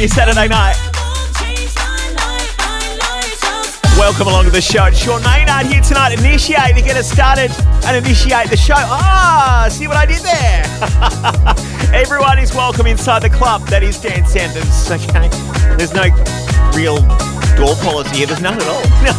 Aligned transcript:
your 0.00 0.08
Saturday 0.08 0.48
night. 0.48 0.76
Welcome 3.98 4.28
along 4.28 4.46
to 4.46 4.50
the 4.50 4.62
show. 4.62 4.86
It's 4.86 4.98
Sean 4.98 5.22
Maynard 5.22 5.66
here 5.66 5.82
tonight. 5.82 6.18
Initiate 6.18 6.74
to 6.74 6.80
get 6.80 6.96
us 6.96 7.10
started 7.10 7.50
and 7.84 7.98
initiate 7.98 8.48
the 8.48 8.56
show. 8.56 8.78
Ah, 8.78 9.68
see 9.70 9.86
what 9.88 9.98
I 9.98 10.06
did 10.06 10.22
there? 10.24 10.64
Everyone 11.94 12.38
is 12.38 12.54
welcome 12.54 12.86
inside 12.86 13.20
the 13.20 13.28
club 13.28 13.68
that 13.68 13.82
is 13.82 14.00
Dance 14.00 14.34
Anthems, 14.36 14.90
okay? 14.90 15.28
There's 15.76 15.92
no 15.92 16.08
real 16.72 16.96
door 17.60 17.76
policy 17.84 18.24
here. 18.24 18.26
There's 18.26 18.40
none 18.40 18.56
at 18.56 18.66
all. 18.68 18.80
No. 19.04 19.12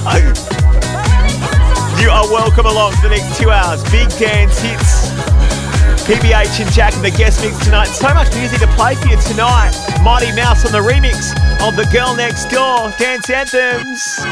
You 2.02 2.10
are 2.10 2.26
welcome 2.34 2.66
along 2.66 2.94
for 2.94 3.04
the 3.08 3.10
next 3.10 3.38
two 3.38 3.52
hours. 3.52 3.84
Big 3.92 4.10
dance 4.18 4.60
hits. 4.60 5.12
PBH 6.10 6.60
and 6.66 6.72
Jack 6.72 6.96
in 6.96 7.04
the 7.04 7.12
guest 7.12 7.44
mix 7.44 7.64
tonight. 7.64 7.86
So 7.86 8.12
much 8.16 8.34
music 8.34 8.62
to 8.62 8.68
play 8.74 8.96
for 8.96 9.10
you 9.10 9.18
tonight. 9.22 9.78
Mighty 10.04 10.32
Mouse 10.32 10.66
on 10.66 10.72
the 10.72 10.80
remix 10.80 11.32
of 11.62 11.76
The 11.76 11.86
Girl 11.86 12.16
Next 12.16 12.46
Door 12.46 12.94
Dance 12.98 13.30
Anthems. 13.30 14.31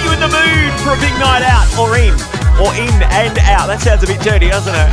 You 0.00 0.12
in 0.12 0.20
the 0.20 0.30
mood 0.30 0.72
for 0.80 0.94
a 0.94 1.00
big 1.02 1.12
night 1.18 1.42
out 1.42 1.66
or 1.78 1.98
in. 1.98 2.14
Or 2.62 2.72
in 2.78 2.94
and 3.10 3.36
out. 3.50 3.66
That 3.66 3.80
sounds 3.82 4.02
a 4.02 4.06
bit 4.06 4.20
dirty, 4.20 4.48
doesn't 4.48 4.72
it? 4.72 4.90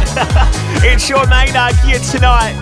it's 0.83 1.05
Sean 1.05 1.29
Maynard 1.29 1.75
here 1.85 1.99
tonight. 2.11 2.57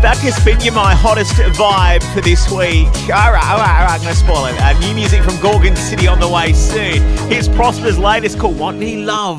That 0.00 0.18
has 0.24 0.42
been 0.44 0.60
your 0.60 0.74
my 0.74 0.94
hottest 0.94 1.34
vibe 1.54 2.02
for 2.12 2.20
this 2.20 2.50
week. 2.50 2.88
All 3.12 3.30
right, 3.30 3.44
all 3.44 3.60
right, 3.60 3.80
all 3.80 3.86
right, 3.86 4.00
I'm 4.00 4.00
to 4.02 4.14
spoil 4.14 4.46
it. 4.46 4.58
Uh, 4.58 4.72
new 4.80 4.94
music 4.94 5.22
from 5.22 5.38
Gorgon 5.40 5.76
City 5.76 6.08
on 6.08 6.18
the 6.18 6.28
way 6.28 6.52
soon. 6.52 7.02
Here's 7.30 7.48
Prosper's 7.48 7.98
latest 7.98 8.38
called 8.38 8.58
Want 8.58 8.78
Me 8.78 9.04
Love. 9.04 9.38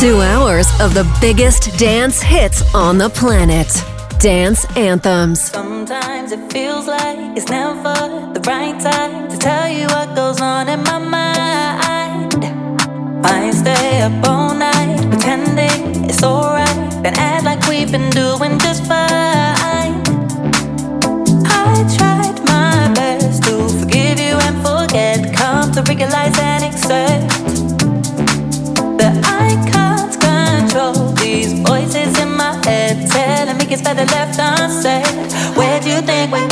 Of 0.00 0.94
the 0.94 1.04
biggest 1.20 1.76
dance 1.76 2.22
hits 2.22 2.62
on 2.72 2.98
the 2.98 3.10
planet. 3.10 3.66
Dance 4.20 4.64
Anthems. 4.76 5.40
Sometimes 5.40 6.30
it 6.30 6.52
feels 6.52 6.86
like 6.86 7.18
it's 7.36 7.48
never 7.48 8.32
the 8.32 8.40
right 8.46 8.80
time 8.80 9.28
to 9.28 9.36
tell 9.36 9.68
you 9.68 9.86
what 9.86 10.14
goes 10.14 10.40
on 10.40 10.68
in 10.68 10.84
my 10.84 10.98
mind. 10.98 12.44
I 13.26 13.50
stay 13.50 14.02
up 14.02 14.24
all 14.24 14.54
night 14.54 15.10
pretending 15.10 16.04
it's 16.08 16.22
alright, 16.22 17.02
then 17.02 17.14
act 17.18 17.44
like 17.44 17.66
we've 17.66 17.90
been 17.90 18.10
doing 18.10 18.56
just 18.60 18.84
fine. 18.84 20.00
I 21.44 21.74
tried 21.96 22.38
my 22.44 22.92
best 22.94 23.42
to 23.44 23.68
forgive 23.80 24.20
you 24.20 24.34
and 24.46 24.56
forget, 24.64 25.34
come 25.34 25.72
to 25.72 25.82
realize 25.82 26.38
and 26.38 26.62
accept 26.62 27.47
me 33.68 33.74
it's 33.74 33.82
better 33.82 34.04
left 34.04 34.38
unsaid. 34.38 35.32
Where 35.56 35.80
do 35.80 35.90
you 35.90 36.00
think 36.00 36.32
we're 36.32 36.47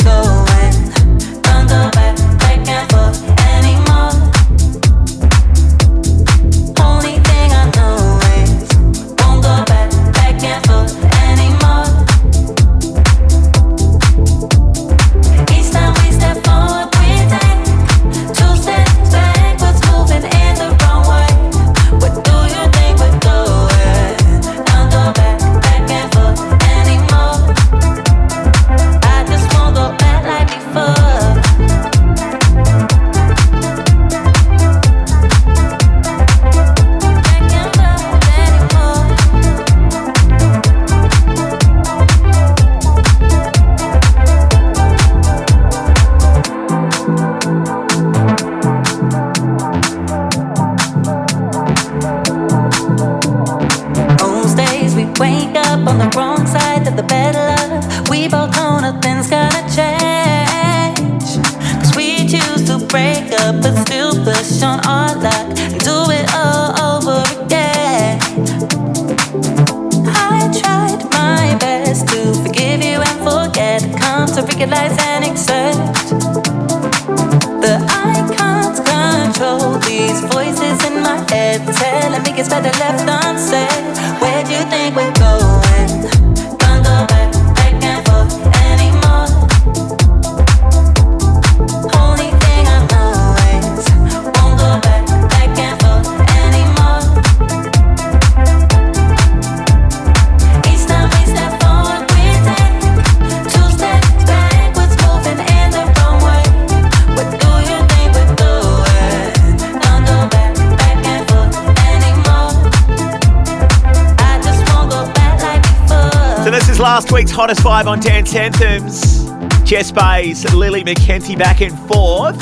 hottest 117.47 117.63
five 117.63 117.87
on 117.87 117.97
Dance 118.01 118.35
Anthems. 118.35 119.23
Jess 119.63 119.89
Bays, 119.89 120.53
Lily 120.53 120.83
McKenty 120.83 121.37
back 121.37 121.61
and 121.61 121.79
forth. 121.87 122.37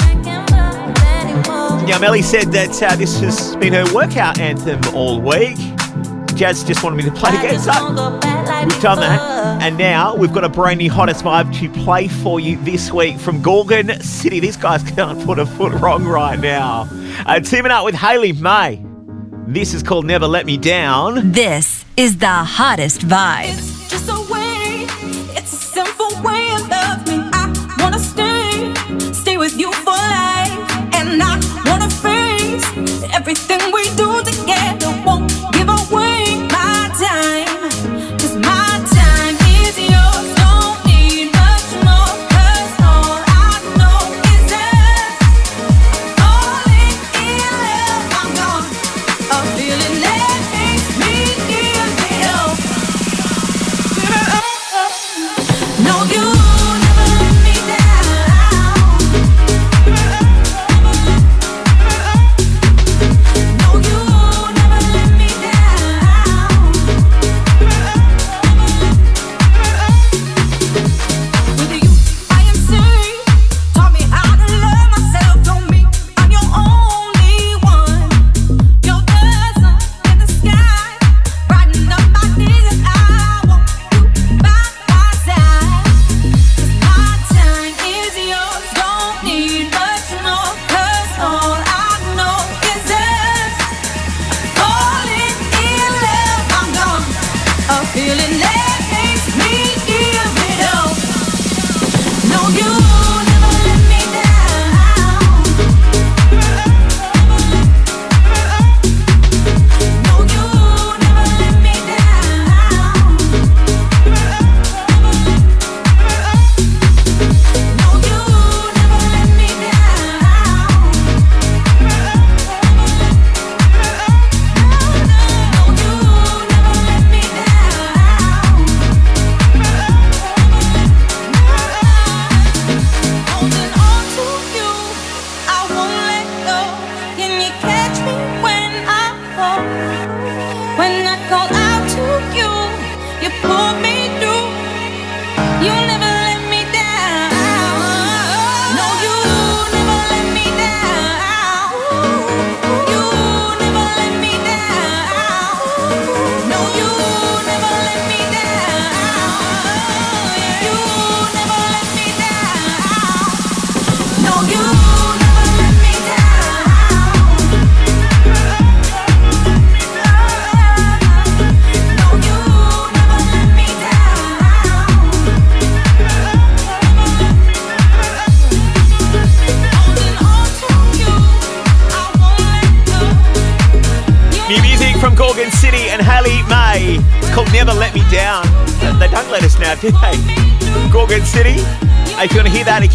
Now, 1.85 1.99
Melly 1.99 2.23
said 2.23 2.51
that 2.53 2.81
uh, 2.81 2.95
this 2.95 3.19
has 3.19 3.55
been 3.57 3.73
her 3.73 3.85
workout 3.93 4.39
anthem 4.39 4.81
all 4.95 5.21
week. 5.21 5.57
Jazz 6.33 6.63
just 6.63 6.83
wanted 6.83 6.95
me 6.95 7.03
to 7.03 7.11
play 7.11 7.29
again, 7.37 7.59
so 7.59 7.71
we've 8.63 8.81
done 8.81 8.99
that. 8.99 9.61
And 9.61 9.77
now 9.77 10.15
we've 10.15 10.33
got 10.33 10.43
a 10.43 10.49
brand 10.49 10.79
new 10.79 10.89
hottest 10.89 11.23
vibe 11.23 11.55
to 11.59 11.69
play 11.83 12.07
for 12.07 12.39
you 12.39 12.57
this 12.63 12.91
week 12.91 13.19
from 13.19 13.43
Gorgon 13.43 14.01
City. 14.01 14.39
These 14.39 14.57
guys 14.57 14.81
can't 14.95 15.23
put 15.23 15.37
a 15.37 15.45
foot 15.45 15.73
wrong 15.73 16.03
right 16.03 16.39
now. 16.39 16.89
Uh, 17.27 17.39
teaming 17.41 17.71
up 17.71 17.85
with 17.85 17.93
Hayley 17.93 18.33
May. 18.33 18.83
This 19.45 19.75
is 19.75 19.83
called 19.83 20.07
Never 20.07 20.25
Let 20.25 20.47
Me 20.47 20.57
Down. 20.57 21.31
This 21.31 21.85
is 21.95 22.17
the 22.17 22.27
hottest 22.27 23.01
vibe. 23.01 23.64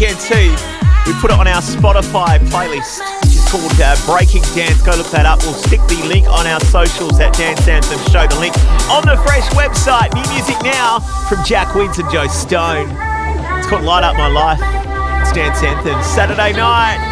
Again 0.01 0.17
too, 0.17 0.49
we 1.05 1.13
put 1.21 1.29
it 1.29 1.37
on 1.37 1.45
our 1.47 1.61
Spotify 1.61 2.39
playlist, 2.49 3.05
which 3.21 3.35
is 3.35 3.45
called 3.51 3.71
uh, 3.77 3.93
Breaking 4.09 4.41
Dance. 4.57 4.81
Go 4.81 4.97
look 4.97 5.11
that 5.11 5.27
up. 5.27 5.37
We'll 5.43 5.53
stick 5.53 5.79
the 5.85 6.01
link 6.07 6.25
on 6.25 6.47
our 6.47 6.59
socials 6.73 7.19
at 7.19 7.37
Dance 7.37 7.67
Anthem 7.67 7.99
Show. 8.09 8.25
The 8.25 8.39
link 8.39 8.57
on 8.89 9.05
the 9.05 9.15
Fresh 9.21 9.45
website. 9.53 10.09
New 10.17 10.25
music 10.33 10.57
now 10.63 11.01
from 11.29 11.45
Jack 11.45 11.75
Wins 11.75 11.99
and 11.99 12.09
Joe 12.09 12.25
Stone. 12.25 12.89
It's 13.59 13.67
called 13.67 13.83
Light 13.83 14.03
Up 14.03 14.17
My 14.17 14.27
Life. 14.27 14.61
It's 15.21 15.31
Dance 15.33 15.61
Anthem. 15.61 16.01
Saturday 16.01 16.53
night. 16.53 17.10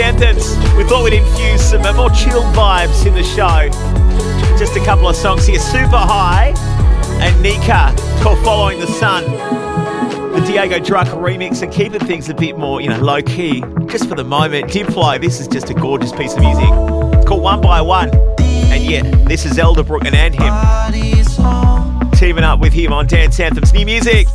Anthems. 0.00 0.56
We 0.76 0.84
thought 0.84 1.04
we'd 1.04 1.12
infuse 1.12 1.60
some 1.60 1.82
uh, 1.82 1.92
more 1.92 2.10
chill 2.10 2.42
vibes 2.54 3.06
in 3.06 3.14
the 3.14 3.22
show. 3.22 3.68
Just 4.58 4.76
a 4.76 4.84
couple 4.84 5.08
of 5.08 5.16
songs 5.16 5.46
here 5.46 5.58
SUPER-Hi 5.58 6.54
and 7.20 7.44
NEEKA 7.44 8.22
called 8.22 8.42
Following 8.44 8.80
the 8.80 8.86
Sun. 8.86 9.24
The 10.32 10.40
Diego 10.46 10.78
Druck 10.78 11.06
remix 11.06 11.62
and 11.62 11.72
keeping 11.72 12.00
things 12.00 12.28
a 12.28 12.34
bit 12.34 12.56
more, 12.56 12.80
you 12.80 12.88
know, 12.88 12.98
low 12.98 13.20
key. 13.20 13.62
Just 13.86 14.08
for 14.08 14.14
the 14.14 14.24
moment. 14.24 14.70
Diplo, 14.70 15.20
this 15.20 15.40
is 15.40 15.48
just 15.48 15.70
a 15.70 15.74
gorgeous 15.74 16.12
piece 16.12 16.34
of 16.34 16.40
music. 16.40 16.68
It's 17.18 17.28
called 17.28 17.42
One 17.42 17.60
by 17.60 17.80
One. 17.80 18.10
And 18.40 18.82
yeah, 18.82 19.02
this 19.26 19.44
is 19.44 19.52
Elderbrook 19.58 20.06
and 20.06 20.14
and 20.14 20.34
him. 20.34 22.10
Teaming 22.12 22.44
up 22.44 22.60
with 22.60 22.72
him 22.72 22.92
on 22.92 23.06
Dance 23.06 23.38
Anthems 23.40 23.72
new 23.72 23.84
music. 23.84 24.26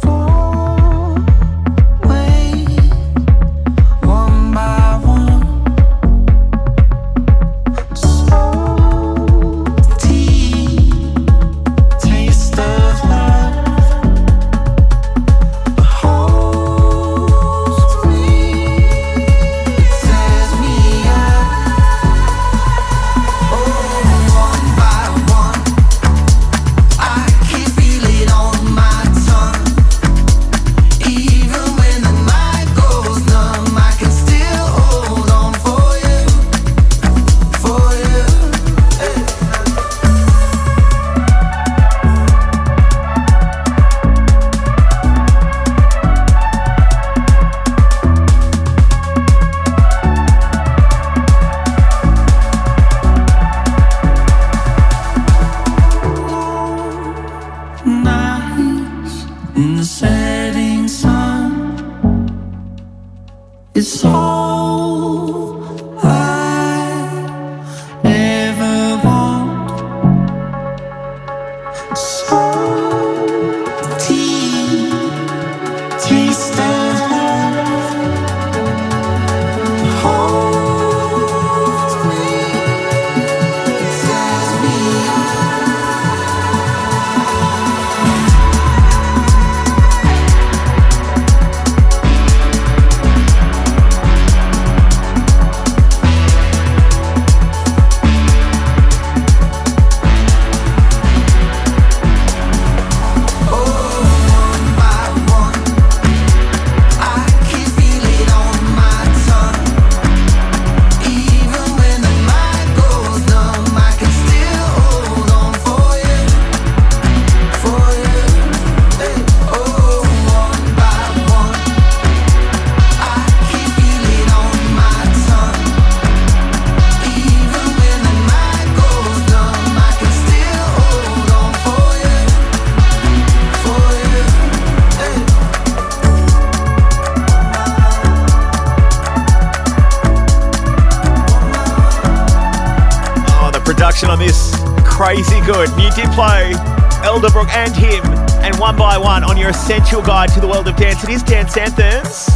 And 147.65 147.75
him, 147.75 148.05
and 148.43 148.55
one 148.59 148.77
by 148.77 148.95
one 148.95 149.23
on 149.23 149.37
your 149.37 149.49
essential 149.49 149.99
guide 149.99 150.29
to 150.33 150.39
the 150.39 150.47
world 150.47 150.67
of 150.67 150.75
dance. 150.75 151.03
It 151.03 151.09
is 151.09 151.23
Dance 151.23 151.57
Anthems. 151.57 152.29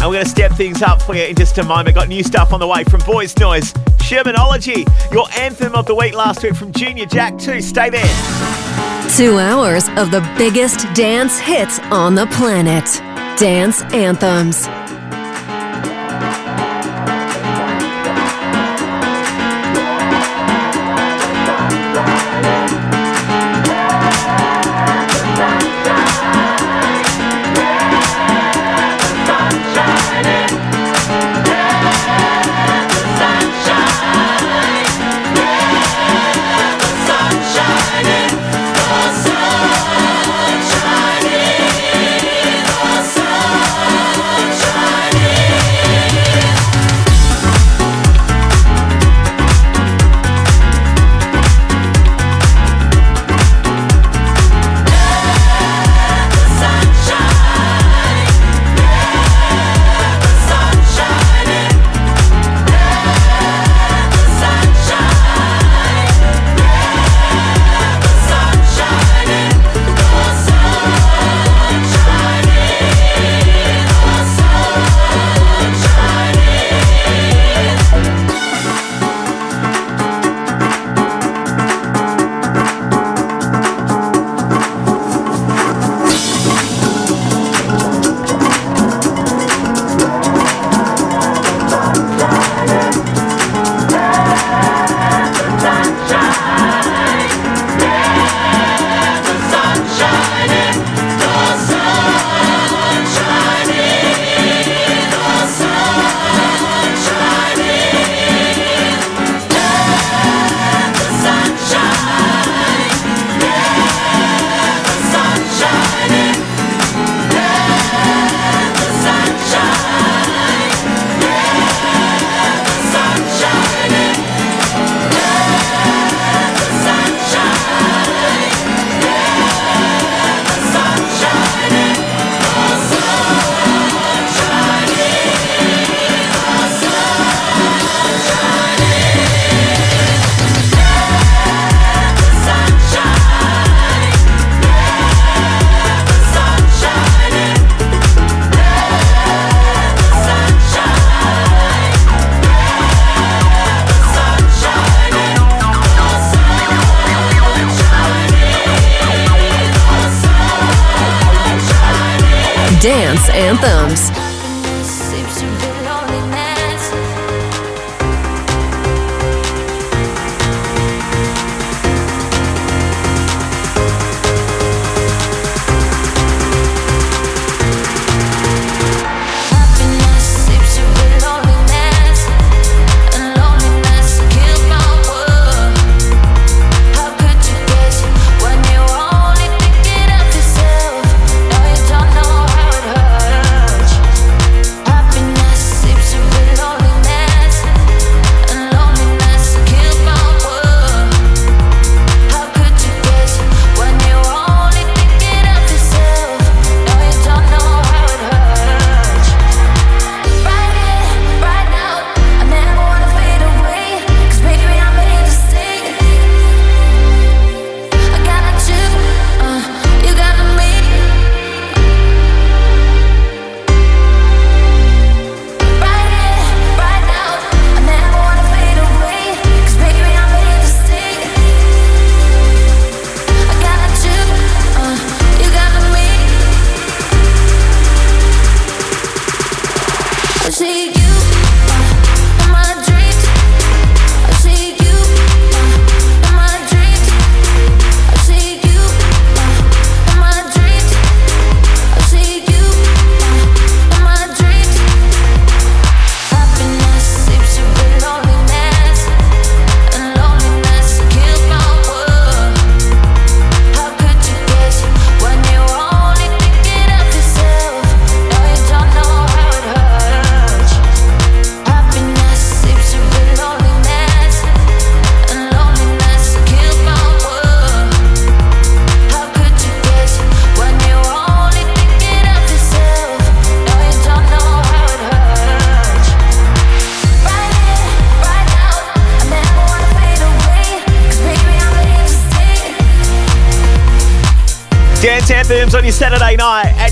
And 0.00 0.08
we're 0.08 0.14
going 0.16 0.24
to 0.24 0.28
step 0.28 0.50
things 0.50 0.82
up 0.82 1.00
for 1.00 1.14
you 1.14 1.22
in 1.22 1.36
just 1.36 1.56
a 1.58 1.62
moment. 1.62 1.94
Got 1.94 2.08
new 2.08 2.24
stuff 2.24 2.52
on 2.52 2.58
the 2.58 2.66
way 2.66 2.82
from 2.82 3.00
Boys 3.02 3.32
Noize, 3.36 3.72
Shermanology, 3.98 4.84
your 5.12 5.28
anthem 5.38 5.76
of 5.76 5.86
the 5.86 5.94
week 5.94 6.14
last 6.14 6.42
week 6.42 6.56
from 6.56 6.72
Junior 6.72 7.06
Jack 7.06 7.38
too. 7.38 7.60
Stay 7.60 7.88
there. 7.88 8.02
Two 9.16 9.38
hours 9.38 9.86
of 9.90 10.10
the 10.10 10.28
biggest 10.36 10.92
dance 10.92 11.38
hits 11.38 11.78
on 11.92 12.16
the 12.16 12.26
planet. 12.32 12.84
Dance 13.38 13.82
Anthems. 13.94 14.66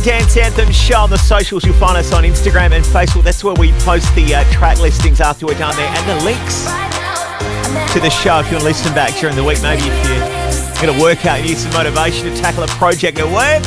Dance 0.02 0.36
anthem 0.36 0.72
Show 0.72 0.98
on 0.98 1.10
the 1.10 1.16
socials. 1.16 1.64
You'll 1.64 1.76
find 1.76 1.96
us 1.96 2.12
on 2.12 2.24
Instagram 2.24 2.72
and 2.72 2.84
Facebook. 2.84 3.22
That's 3.22 3.44
where 3.44 3.54
we 3.54 3.70
post 3.84 4.12
the 4.16 4.34
uh, 4.34 4.44
track 4.50 4.80
listings 4.80 5.20
after 5.20 5.46
we're 5.46 5.58
done 5.58 5.76
there 5.76 5.86
and 5.86 6.20
the 6.20 6.24
links 6.24 6.64
to 7.92 8.00
the 8.00 8.10
show 8.10 8.40
if 8.40 8.46
you 8.46 8.54
want 8.56 8.62
to 8.62 8.64
listen 8.64 8.92
back 8.94 9.14
during 9.20 9.36
the 9.36 9.44
week. 9.44 9.62
Maybe 9.62 9.82
if 9.84 10.08
you're 10.08 10.82
going 10.82 10.98
to 10.98 11.00
work 11.00 11.24
out, 11.24 11.40
you 11.40 11.50
need 11.50 11.56
some 11.56 11.72
motivation 11.72 12.24
to 12.24 12.36
tackle 12.36 12.64
a 12.64 12.66
project 12.68 13.20
at 13.20 13.26
work. 13.30 13.62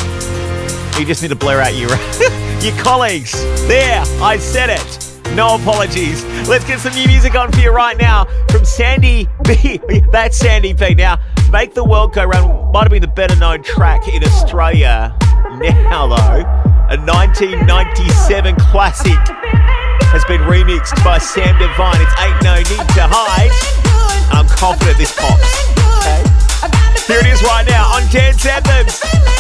You 1.00 1.06
just 1.06 1.22
need 1.22 1.30
to 1.30 1.36
blur 1.38 1.62
out 1.62 1.74
your, 1.74 1.90
your 2.62 2.84
colleagues. 2.84 3.32
There, 3.68 4.04
I 4.22 4.38
said 4.38 4.70
it. 4.70 5.36
No 5.36 5.56
apologies. 5.56 6.26
Let's 6.50 6.66
get 6.66 6.80
some 6.80 6.94
new 6.96 7.08
music 7.08 7.36
on 7.36 7.50
for 7.52 7.60
you 7.60 7.72
right 7.72 7.98
now 7.98 8.26
from 8.50 8.66
Sandy 8.66 9.30
B. 9.44 9.80
That's 10.12 10.38
Sandy 10.38 10.74
B. 10.74 10.96
Now, 10.96 11.20
Make 11.50 11.74
the 11.74 11.84
World 11.86 12.14
Go 12.14 12.26
Round 12.26 12.74
might 12.74 12.84
have 12.84 12.92
been 12.92 13.02
the 13.02 13.08
better 13.08 13.36
known 13.38 13.64
track 13.64 14.10
in 14.10 14.24
Australia. 14.24 15.18
Now, 15.60 16.08
though, 16.08 16.44
a 16.92 16.98
1997 17.00 18.56
classic 18.58 19.16
has 20.12 20.26
been 20.26 20.42
remixed 20.42 21.02
by 21.04 21.18
Sam 21.18 21.58
Divine. 21.58 22.02
It's 22.02 22.14
Ain't 22.20 22.44
No 22.44 22.56
Need 22.58 22.88
to 22.96 23.08
Hide. 23.08 23.52
I'm 24.36 24.48
confident 24.48 24.98
this 24.98 25.16
pops. 25.16 25.72
Okay? 26.04 26.24
Here 27.08 27.20
it 27.20 27.28
is 27.28 27.42
right 27.44 27.66
now 27.68 27.88
on 27.96 28.04
Dance 28.12 28.46
Anthems. 28.46 29.35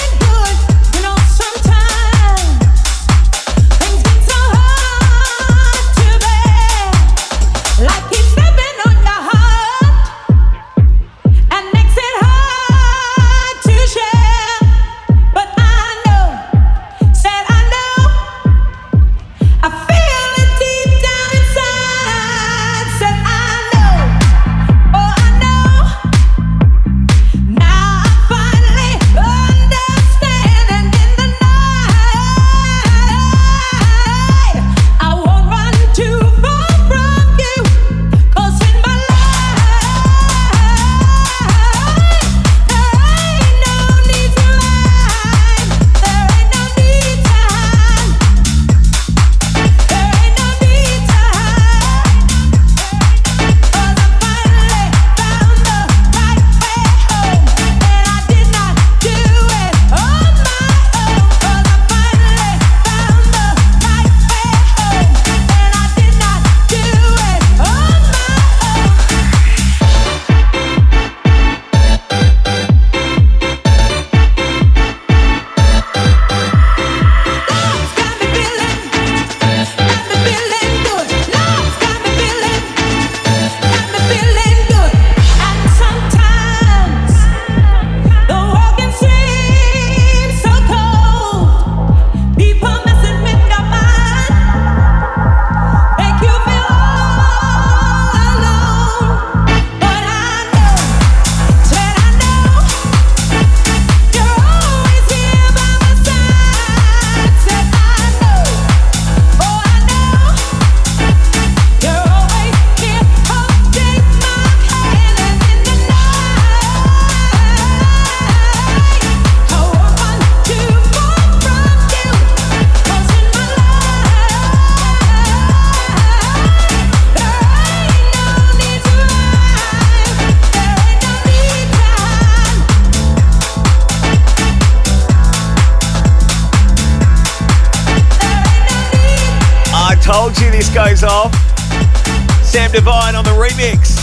Divine 142.76 143.16
on 143.16 143.24
the 143.24 143.32
remix 143.32 143.96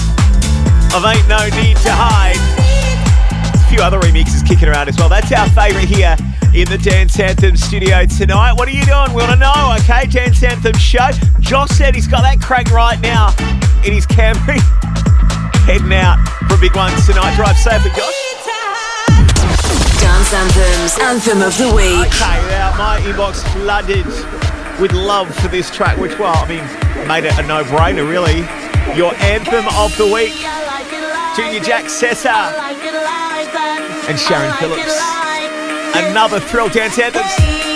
of 0.97 1.05
Ain't 1.05 1.29
No 1.29 1.45
Need 1.61 1.77
to 1.85 1.93
Hide. 1.93 2.41
A 3.53 3.69
few 3.69 3.85
other 3.85 4.01
remixes 4.01 4.41
kicking 4.41 4.67
around 4.67 4.89
as 4.89 4.97
well. 4.97 5.11
That's 5.11 5.31
our 5.31 5.47
favourite 5.51 5.93
here 5.93 6.17
in 6.57 6.65
the 6.73 6.81
Dance 6.81 7.21
Anthem 7.21 7.55
studio 7.55 8.07
tonight. 8.07 8.55
What 8.55 8.69
are 8.69 8.73
you 8.73 8.87
doing? 8.89 9.13
We 9.13 9.21
want 9.21 9.37
to 9.37 9.37
know, 9.37 9.77
okay? 9.85 10.09
Dance 10.09 10.43
Anthem 10.43 10.73
show. 10.81 11.13
Josh 11.39 11.69
said 11.77 11.95
he's 11.95 12.09
got 12.09 12.25
that 12.25 12.41
crank 12.41 12.73
right 12.73 12.99
now 13.05 13.37
in 13.85 13.93
his 13.93 14.07
Camry. 14.07 14.57
Heading 15.69 15.93
out 15.93 16.17
for 16.49 16.57
a 16.57 16.59
big 16.59 16.75
one 16.75 16.97
tonight. 17.05 17.37
Drive 17.37 17.61
safely, 17.61 17.93
Josh. 17.93 18.09
Dance 20.01 20.33
Anthems, 20.33 20.97
Anthem 20.97 21.45
of 21.45 21.53
the 21.61 21.69
Week. 21.77 22.09
Okay, 22.09 22.41
now 22.49 22.73
my 22.81 22.97
inbox 23.05 23.45
flooded 23.53 24.09
with 24.81 24.97
love 24.97 25.29
for 25.45 25.49
this 25.49 25.69
track, 25.69 25.99
which, 25.99 26.19
well, 26.19 26.33
I 26.33 26.49
mean, 26.49 26.65
made 27.07 27.29
it 27.29 27.37
a 27.39 27.43
no 27.45 27.65
brainer, 27.65 28.09
really. 28.09 28.49
Your 28.97 29.15
anthem 29.23 29.65
of 29.79 29.97
the 29.97 30.07
week, 30.07 30.35
Junior 31.35 31.61
Jack 31.61 31.85
Sessa 31.87 32.53
and 34.07 34.19
Sharon 34.19 34.53
Phillips. 34.57 35.01
Another 35.95 36.41
thrill 36.41 36.69
dance 36.69 36.99
anthem. 36.99 37.72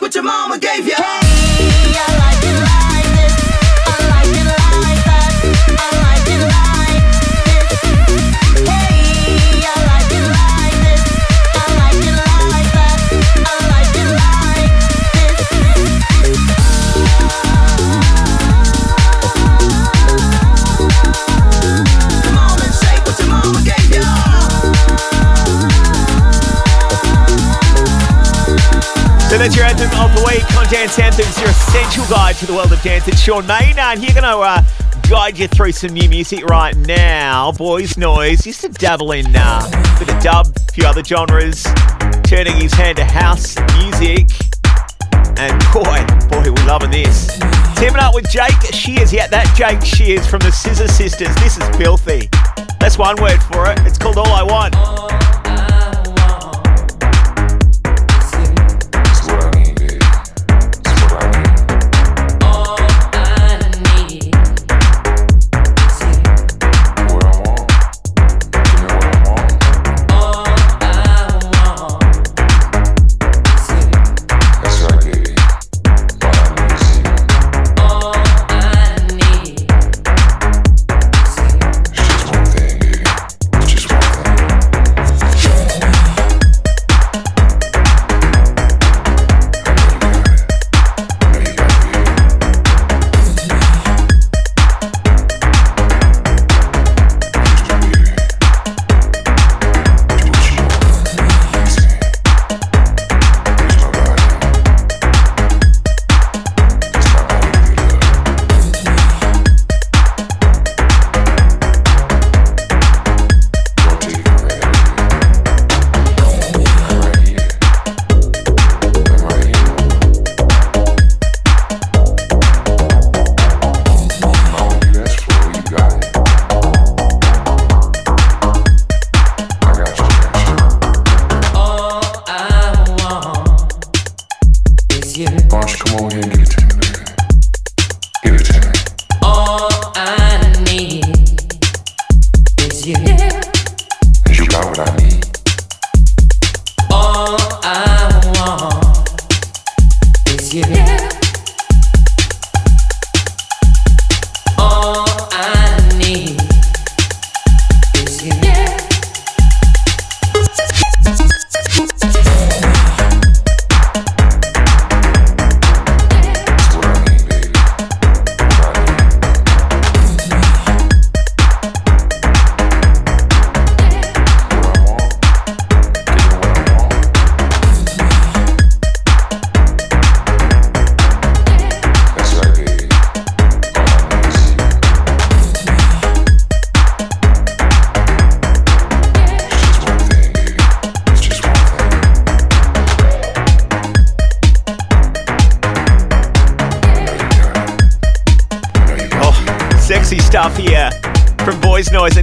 What 0.00 0.14
your 0.14 0.24
mama 0.24 0.58
gave 0.58 0.86
you. 0.86 1.19
To 32.40 32.46
the 32.46 32.54
world 32.54 32.72
of 32.72 32.80
dance. 32.82 33.06
It's 33.08 33.20
Sean 33.20 33.46
Maynard 33.46 33.98
here, 33.98 34.12
going 34.12 34.22
to 34.22 34.38
uh, 34.38 34.62
guide 35.10 35.38
you 35.38 35.48
through 35.48 35.72
some 35.72 35.92
new 35.92 36.08
music 36.08 36.44
right 36.46 36.76
now. 36.76 37.52
Boys 37.52 37.94
Noize 37.94 38.46
used 38.46 38.60
to 38.60 38.68
dabble 38.68 39.12
in 39.12 39.26
uh, 39.34 39.60
a 39.66 39.98
bit 39.98 40.14
of 40.14 40.22
dub, 40.22 40.46
a 40.56 40.72
few 40.72 40.86
other 40.86 41.02
genres, 41.02 41.66
turning 42.22 42.54
his 42.56 42.72
hand 42.72 42.96
to 42.96 43.04
house 43.04 43.56
music. 43.76 44.30
And 45.36 45.52
boy, 45.74 46.06
boy, 46.30 46.52
we're 46.52 46.66
loving 46.66 46.92
this. 46.92 47.36
Teaming 47.76 47.96
up 48.00 48.14
with 48.14 48.30
Jake 48.30 48.62
Shears. 48.72 49.12
Yeah, 49.12 49.26
that 49.26 49.52
Jake 49.56 49.84
Shears 49.84 50.26
from 50.26 50.38
the 50.38 50.52
Scissor 50.52 50.88
Sisters. 50.88 51.34
This 51.36 51.58
is 51.58 51.76
filthy. 51.76 52.30
That's 52.78 52.96
one 52.96 53.20
word 53.20 53.42
for 53.42 53.70
it. 53.70 53.80
It's 53.80 53.98
called 53.98 54.16
All 54.16 54.32
I 54.32 54.42
Want. 54.42 55.29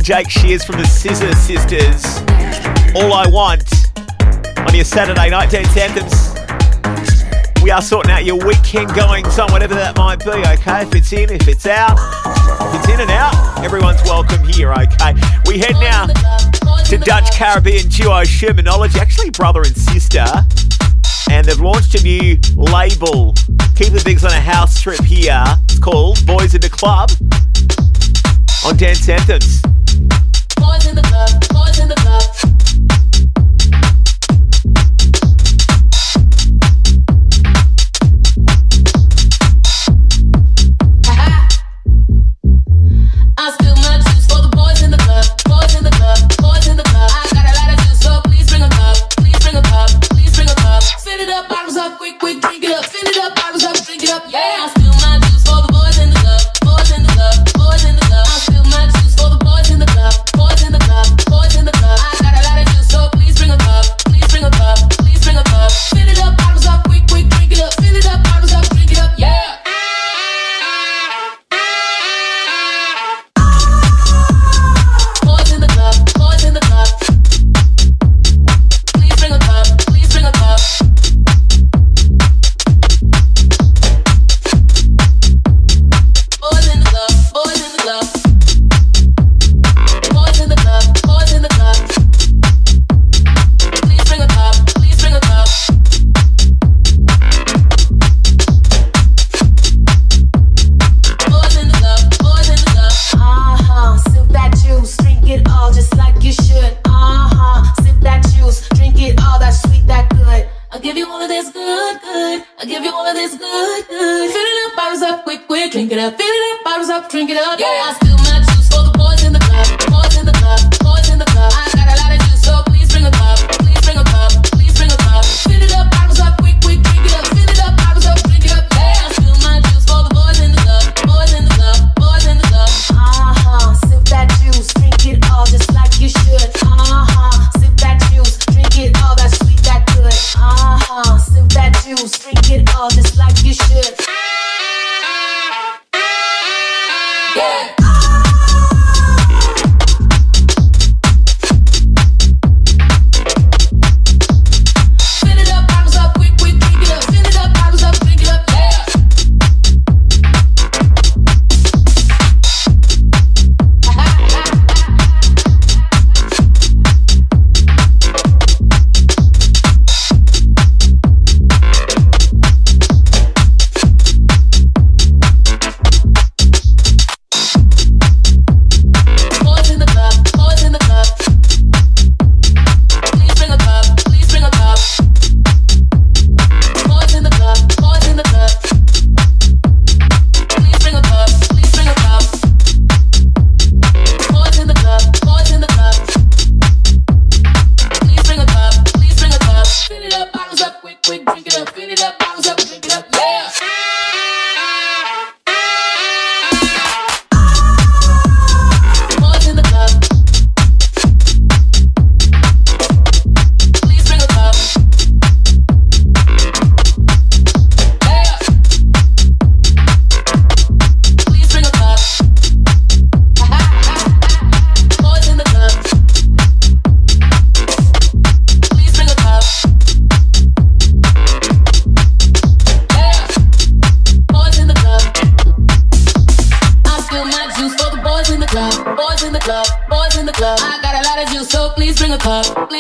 Jake 0.08 0.30
Shears 0.30 0.64
from 0.64 0.78
the 0.78 0.86
Scissor 0.86 1.36
Sisters. 1.36 2.02
All 2.96 3.12
I 3.12 3.28
Want 3.28 3.68
on 4.66 4.74
your 4.74 4.86
Saturday 4.86 5.30
night 5.30 5.52
dance 5.52 5.76
anthems. 5.76 6.34
We 7.62 7.72
are 7.72 7.82
sorting 7.82 8.14
out 8.14 8.24
your 8.24 8.38
weekend 8.38 8.96
goings 8.96 9.38
on, 9.38 9.52
whatever 9.52 9.76
that 9.76 9.98
might 9.98 10.24
be, 10.24 10.32
okay? 10.32 10.84
If 10.84 10.96
it's 10.96 11.12
in, 11.12 11.30
if 11.30 11.50
it's 11.50 11.68
out, 11.68 12.00
if 12.74 12.80
it's 12.80 12.88
in 12.88 13.02
and 13.02 13.12
out, 13.12 13.36
everyone's 13.66 14.02
welcome 14.04 14.48
here, 14.48 14.72
okay? 14.72 15.14
We 15.46 15.60
head 15.60 15.74
now 15.74 16.08
to 16.08 16.98
Dutch 17.00 17.30
Caribbean 17.34 17.90
duo 17.90 18.24
Shermanology, 18.24 19.00
actually 19.00 19.32
brother 19.32 19.64
and 19.64 19.76
sister, 19.76 20.24
and 21.30 21.46
they've 21.46 21.60
launched 21.60 21.96
a 21.96 22.04
new 22.04 22.40
label. 22.56 23.34
Keep 23.76 23.92
the 23.92 24.02
bigs 24.06 24.24
on 24.24 24.32
a 24.32 24.40
house 24.40 24.82
trip 24.82 25.04
here. 25.04 25.44
It's 25.66 25.80
called 25.80 26.26
Boys 26.26 26.56
in 26.56 26.62
the 26.62 26.70
Club 26.70 27.12
on 28.64 28.78
Dance 28.78 29.10
Anthems. 29.10 29.62
Boys 30.68 30.86
in 30.86 30.96
the 30.96 31.02
club, 31.04 31.47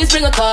bring 0.09 0.23
a 0.25 0.31
car 0.31 0.46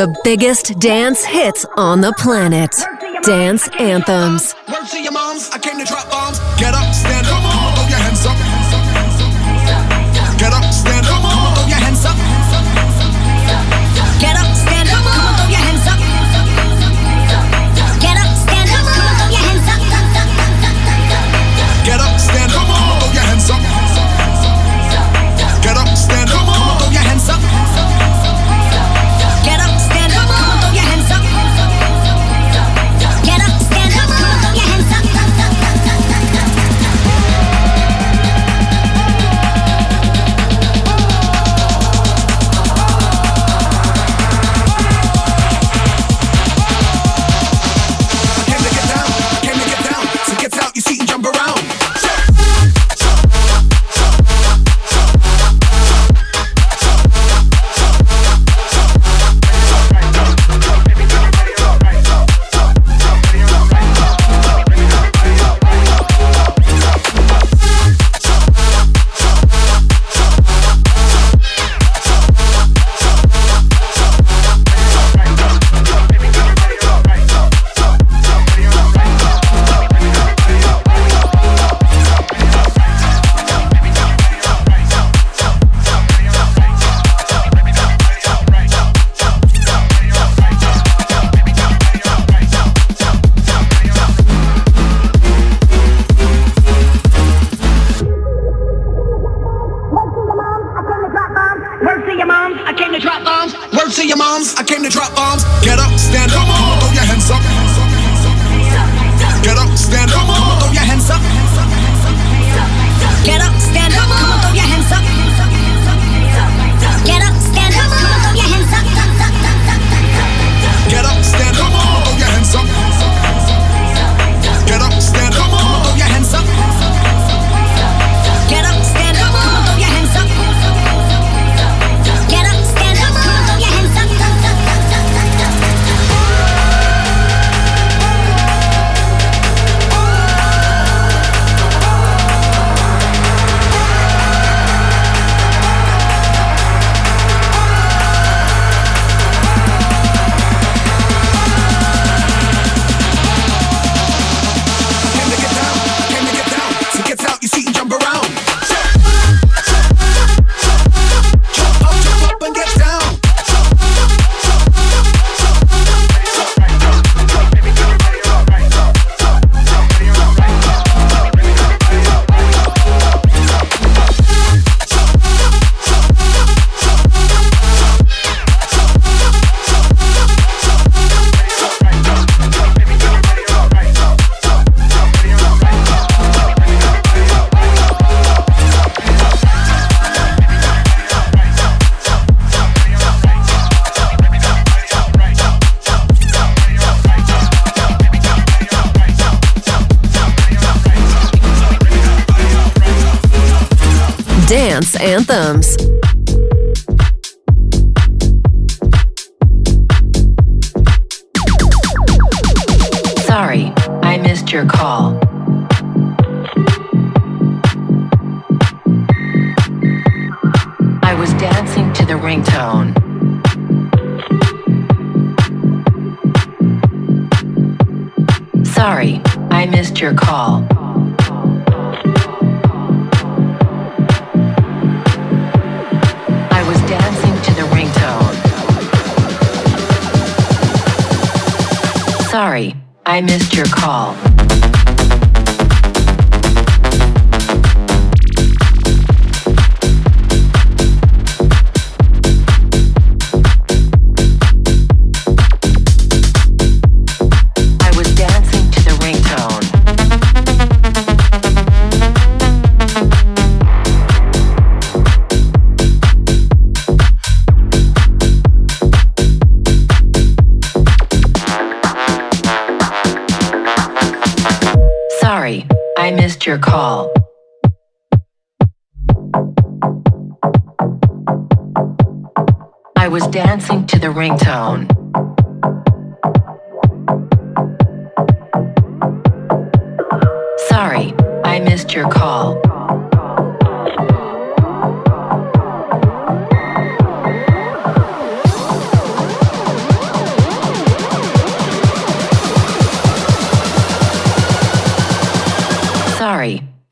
the 0.00 0.18
biggest 0.24 0.78
dance 0.78 1.22
hits 1.22 1.66
on 1.76 2.00
the 2.00 2.10
planet. 2.16 2.74
Dance 3.22 3.68
anthems. 3.78 4.54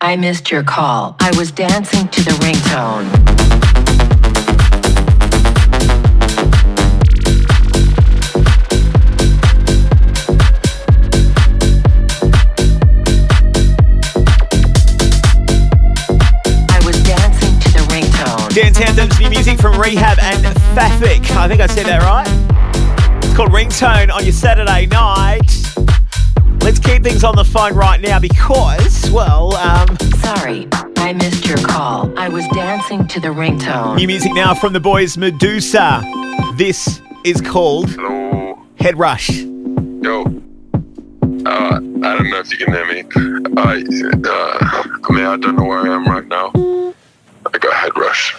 I 0.09 0.17
missed 0.17 0.51
your 0.51 0.63
call. 0.63 1.17
I 1.21 1.37
was 1.37 1.53
dancing 1.53 2.09
to 2.09 2.25
the 2.25 2.31
ringtone. 2.41 3.05
I 16.71 16.81
was 16.87 17.03
dancing 17.03 17.61
to 17.61 17.73
the 17.75 17.81
ringtone. 17.91 18.55
Dance 18.55 18.81
Anthems, 18.81 19.21
new 19.21 19.29
music 19.29 19.61
from 19.61 19.79
Rehab 19.79 20.19
and 20.23 20.43
Fafik. 20.75 21.31
I 21.37 21.49
think 21.49 21.61
I 21.61 21.67
said 21.67 21.85
that 21.85 22.01
right. 22.01 22.27
It's 23.23 23.37
called 23.37 23.51
Ringtone 23.51 24.11
on 24.11 24.25
your 24.25 24.33
Saturday 24.33 24.87
night. 24.87 25.58
Let's 26.89 26.97
keep 27.01 27.05
things 27.05 27.23
on 27.23 27.37
the 27.37 27.45
phone 27.45 27.75
right 27.75 28.01
now 28.01 28.19
because, 28.19 29.11
well, 29.11 29.55
um, 29.57 29.95
Sorry, 30.21 30.67
I 30.97 31.13
missed 31.13 31.47
your 31.47 31.59
call. 31.59 32.19
I 32.19 32.31
was 32.31 32.49
dancing 32.49 33.07
to 33.09 33.21
the 33.21 33.29
ringtone. 33.29 33.97
new 33.97 34.07
music 34.07 34.33
now 34.33 34.55
from 34.55 34.73
the 34.73 34.81
boys 34.81 35.17
Meduza. 35.17 36.01
This 36.57 37.03
is 37.27 37.43
called 37.43 37.91
Hello. 37.91 38.59
Head 38.79 38.99
Rush. 38.99 39.29
Yo. 39.29 40.23
Uh, 41.45 41.77
I 41.77 41.79
don't 41.79 42.31
know 42.31 42.39
if 42.39 42.51
you 42.59 42.65
can 42.65 42.73
hear 42.73 42.87
me. 42.87 43.05
I, 43.59 43.83
uh, 44.27 44.99
I 45.05 45.13
mean, 45.13 45.27
I 45.27 45.37
don't 45.37 45.57
know 45.57 45.65
where 45.65 45.81
I 45.81 45.95
am 45.95 46.07
right 46.07 46.27
now. 46.27 46.51
I 47.53 47.59
got 47.59 47.75
head 47.75 47.99
rush. 47.99 48.35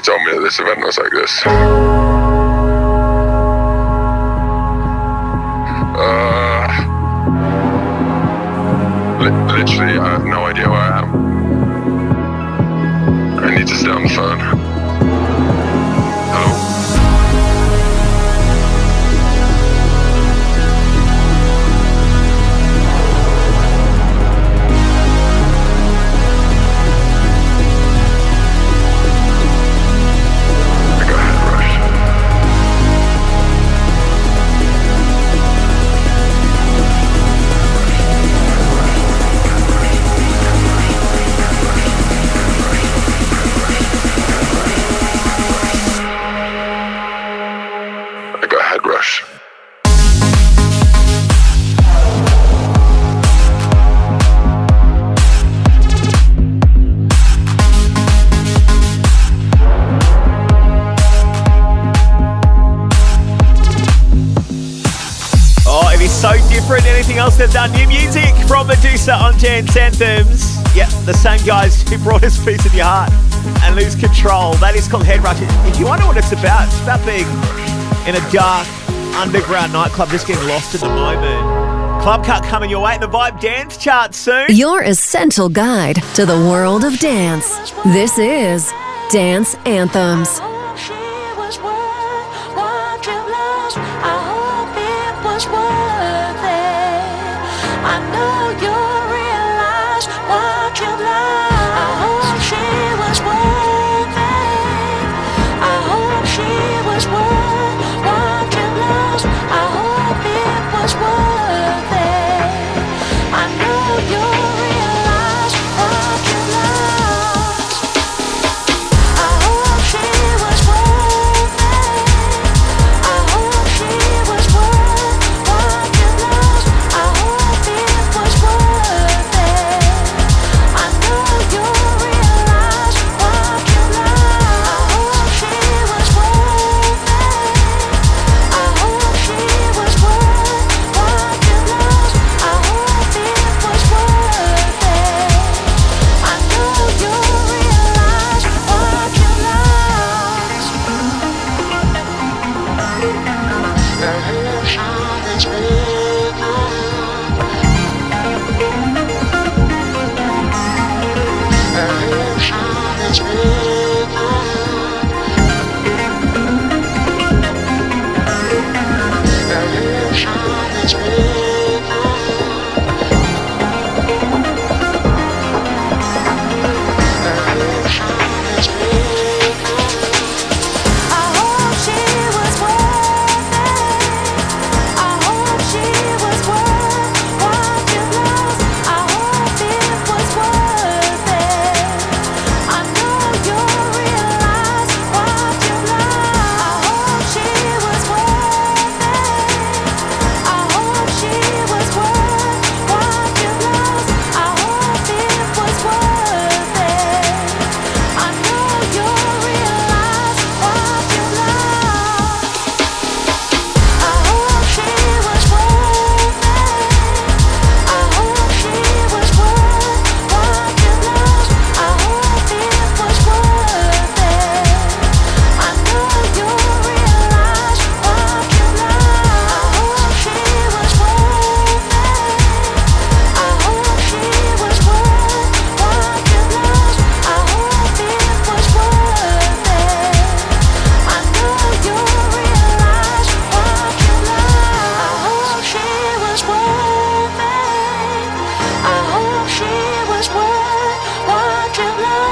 Told 0.00 0.22
me 0.22 0.32
that 0.32 0.40
this 0.40 0.58
event 0.58 0.80
was 0.80 0.98
like 0.98 1.12
this. 1.12 2.19
Dance 69.40 69.74
Anthems. 69.74 70.56
Yep, 70.76 70.90
the 71.06 71.14
same 71.14 71.44
guys 71.46 71.80
who 71.88 71.96
brought 71.98 72.22
us 72.24 72.42
Peace 72.44 72.64
in 72.66 72.76
Your 72.76 72.84
Heart 72.84 73.10
and 73.64 73.74
Lose 73.74 73.94
Control. 73.94 74.52
That 74.54 74.74
is 74.76 74.86
called 74.86 75.04
Head 75.04 75.22
Rush. 75.22 75.38
If 75.66 75.80
you 75.80 75.86
wonder 75.86 76.04
what 76.04 76.18
it's 76.18 76.32
about, 76.32 76.68
it's 76.68 76.82
about 76.82 77.04
being 77.06 77.24
in 78.06 78.20
a 78.20 78.30
dark 78.30 78.66
underground 79.16 79.72
nightclub, 79.72 80.10
just 80.10 80.26
getting 80.26 80.46
lost 80.46 80.74
at 80.74 80.82
the 80.82 80.88
moment. 80.88 82.02
Club 82.02 82.22
cut 82.22 82.44
coming 82.44 82.68
your 82.68 82.80
way. 82.80 82.96
in 82.96 83.00
The 83.00 83.08
Vibe 83.08 83.40
Dance 83.40 83.78
Chart 83.78 84.14
soon. 84.14 84.46
Your 84.50 84.82
essential 84.82 85.48
guide 85.48 86.02
to 86.14 86.26
the 86.26 86.36
world 86.36 86.84
of 86.84 86.98
dance. 86.98 87.72
This 87.84 88.18
is 88.18 88.70
Dance 89.10 89.54
Anthems. 89.64 90.38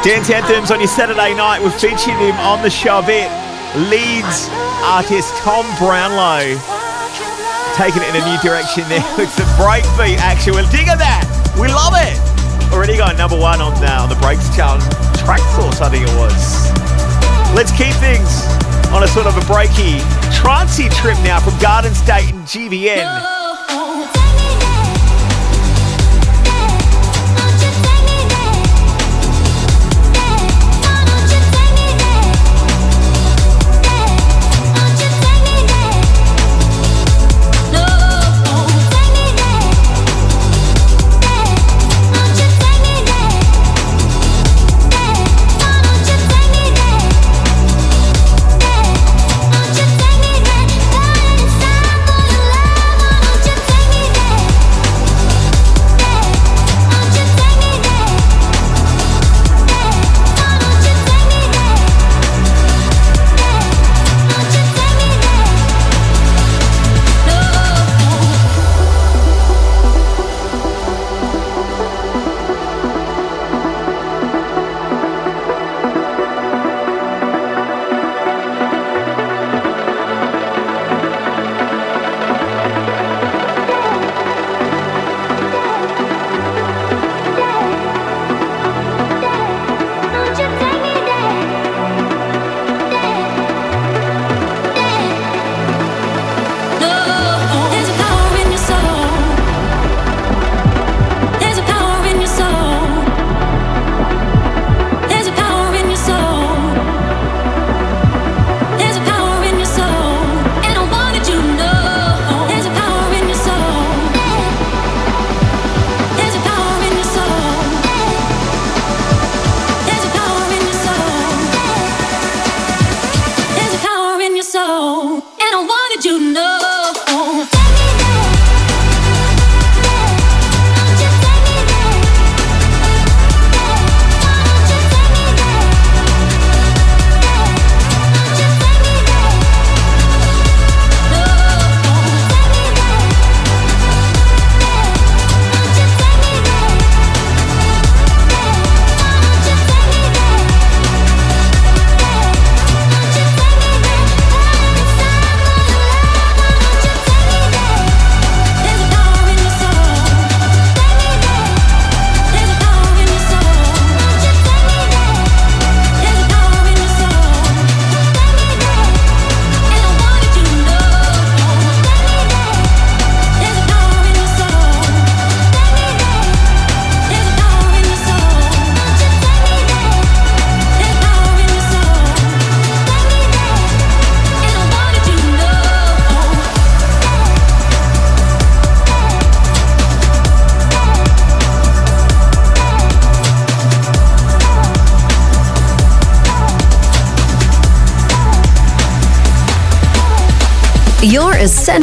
Dance 0.08 0.30
Anthems 0.30 0.70
on 0.70 0.80
your 0.80 0.88
Saturday 0.88 1.34
night. 1.34 1.60
We've 1.60 1.74
featured 1.74 2.16
him 2.16 2.32
on 2.40 2.62
the 2.62 2.70
show 2.70 3.00
a 3.00 3.04
bit. 3.04 3.28
Leeds 3.92 4.48
artist 4.80 5.36
Tom 5.44 5.68
Brownlow. 5.76 6.56
Taking 7.76 8.00
it 8.00 8.16
in 8.16 8.16
a 8.16 8.24
new 8.24 8.40
direction 8.40 8.88
there 8.88 9.04
with 9.20 9.28
some 9.28 9.44
breakbeat 9.60 10.16
action. 10.16 10.54
We're 10.54 10.64
digging 10.72 10.96
that. 10.96 11.28
We 11.60 11.68
love 11.68 11.92
it. 11.92 12.16
Already 12.72 12.96
got 12.96 13.18
number 13.18 13.36
one 13.36 13.60
on 13.60 13.78
now 13.82 14.04
on 14.04 14.08
the 14.08 14.16
breaks 14.16 14.48
challenge. 14.56 14.82
Traxsource, 15.20 15.84
I 15.84 15.92
think 15.92 16.08
it 16.08 16.16
was. 16.16 16.72
Let's 17.52 17.76
keep 17.76 17.92
things 18.00 18.48
on 18.88 19.04
a 19.04 19.08
sort 19.08 19.26
of 19.26 19.36
a 19.36 19.44
breaky, 19.44 20.00
trancey 20.32 20.88
trip 20.88 21.20
now 21.20 21.38
from 21.38 21.52
Garden 21.60 21.92
State 21.92 22.32
and 22.32 22.48
GVN. 22.48 23.37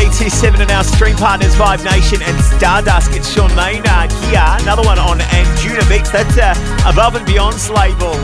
927 0.00 0.62
and 0.64 0.70
our 0.70 0.82
stream 0.82 1.14
partners 1.14 1.52
Vibe 1.60 1.84
Nation 1.84 2.24
and 2.24 2.32
Stardust. 2.40 3.12
It's 3.12 3.28
Sean 3.28 3.52
Maynard 3.52 4.08
here. 4.32 4.40
Another 4.64 4.80
one 4.80 4.98
on 4.98 5.20
Anjunabeats. 5.20 6.08
That's 6.08 6.40
uh, 6.40 6.56
Above 6.88 7.20
and 7.20 7.26
Beyond's 7.28 7.68
label. 7.68 8.16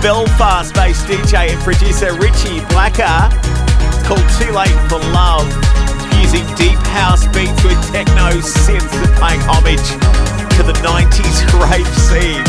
Belfast-based 0.00 1.04
DJ 1.04 1.52
and 1.52 1.60
producer 1.60 2.16
Richie 2.16 2.64
Blacker. 2.72 3.28
It's 3.92 4.00
called 4.08 4.24
Too 4.40 4.48
Late 4.56 4.72
for 4.88 4.96
Love. 5.12 5.44
Using 6.24 6.48
deep 6.56 6.80
house 6.88 7.28
beats 7.36 7.60
with 7.60 7.76
techno 7.92 8.40
synths 8.40 8.88
that 8.88 9.12
paying 9.20 9.44
homage 9.44 9.84
to 10.56 10.62
the 10.64 10.72
90s 10.80 11.44
rave 11.68 11.84
scene. 12.00 12.48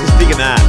Just 0.00 0.16
digging 0.16 0.40
that. 0.40 0.64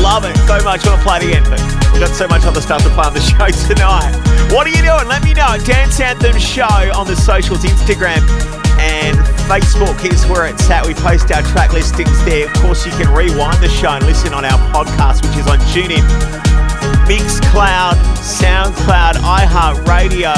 Love 0.00 0.24
it 0.24 0.32
so 0.48 0.64
much. 0.64 0.80
I 0.88 0.96
want 0.96 0.96
to 0.96 1.04
play 1.04 1.16
it 1.20 1.24
again, 1.28 1.44
but 1.44 1.81
we've 1.92 2.00
got 2.00 2.14
so 2.14 2.26
much 2.28 2.44
other 2.44 2.60
stuff 2.60 2.82
to 2.82 2.90
play 2.90 3.04
on 3.04 3.14
the 3.14 3.20
show 3.20 3.48
tonight. 3.68 4.16
What 4.52 4.66
are 4.66 4.70
you 4.70 4.82
doing? 4.82 5.06
Let 5.08 5.22
me 5.24 5.34
know. 5.34 5.56
Dance 5.64 6.00
Anthem 6.00 6.38
Show 6.38 6.92
on 6.96 7.06
the 7.06 7.16
socials, 7.16 7.64
Instagram 7.64 8.20
and 8.82 9.16
Facebook 9.46 10.02
is 10.10 10.26
where 10.26 10.46
it's 10.46 10.68
at. 10.68 10.84
We 10.86 10.94
post 10.94 11.30
our 11.30 11.42
track 11.42 11.72
listings 11.72 12.24
there. 12.24 12.46
Of 12.46 12.54
course, 12.54 12.84
you 12.84 12.92
can 12.92 13.12
rewind 13.14 13.62
the 13.62 13.68
show 13.68 13.90
and 13.90 14.04
listen 14.04 14.34
on 14.34 14.44
our 14.44 14.58
podcast, 14.74 15.22
which 15.22 15.38
is 15.38 15.46
on 15.46 15.58
TuneIn, 15.70 16.02
Mixcloud, 17.06 17.94
SoundCloud, 18.18 19.14
iHeartRadio, 19.22 20.34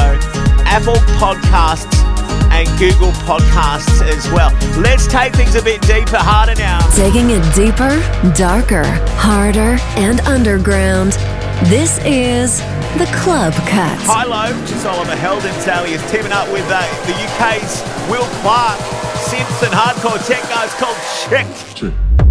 Apple 0.67 1.01
Podcasts, 1.17 2.05
and 2.53 2.69
Google 2.79 3.13
Podcasts 3.25 4.03
as 4.03 4.29
well. 4.31 4.53
Let's 4.81 5.07
take 5.07 5.35
things 5.35 5.55
a 5.55 5.63
bit 5.63 5.81
deeper, 5.83 6.19
harder 6.19 6.55
now. 6.55 6.79
Digging 6.95 7.31
it 7.31 7.43
deeper, 7.55 7.97
darker, 8.37 8.85
harder, 9.17 9.79
and 9.97 10.21
underground. 10.21 11.17
This 11.65 11.99
is 12.05 12.61
the 12.99 13.09
Club 13.15 13.55
Cut. 13.55 13.99
HI-LO, 14.05 14.61
which 14.61 14.71
is 14.73 14.85
Oliver 14.85 15.17
Heldens 15.17 15.67
alias, 15.67 16.03
teaming 16.11 16.31
up 16.31 16.47
with 16.53 16.67
uh, 16.69 16.85
the 17.07 17.15
UK's 17.17 17.81
Will 18.11 18.29
Clarke, 18.43 18.79
synths 19.25 19.63
and 19.65 19.73
hardcore 19.73 20.21
techno. 20.29 20.61
It's 20.61 20.75
called 20.77 20.97
Check. 21.25 21.47
Club 21.75 22.24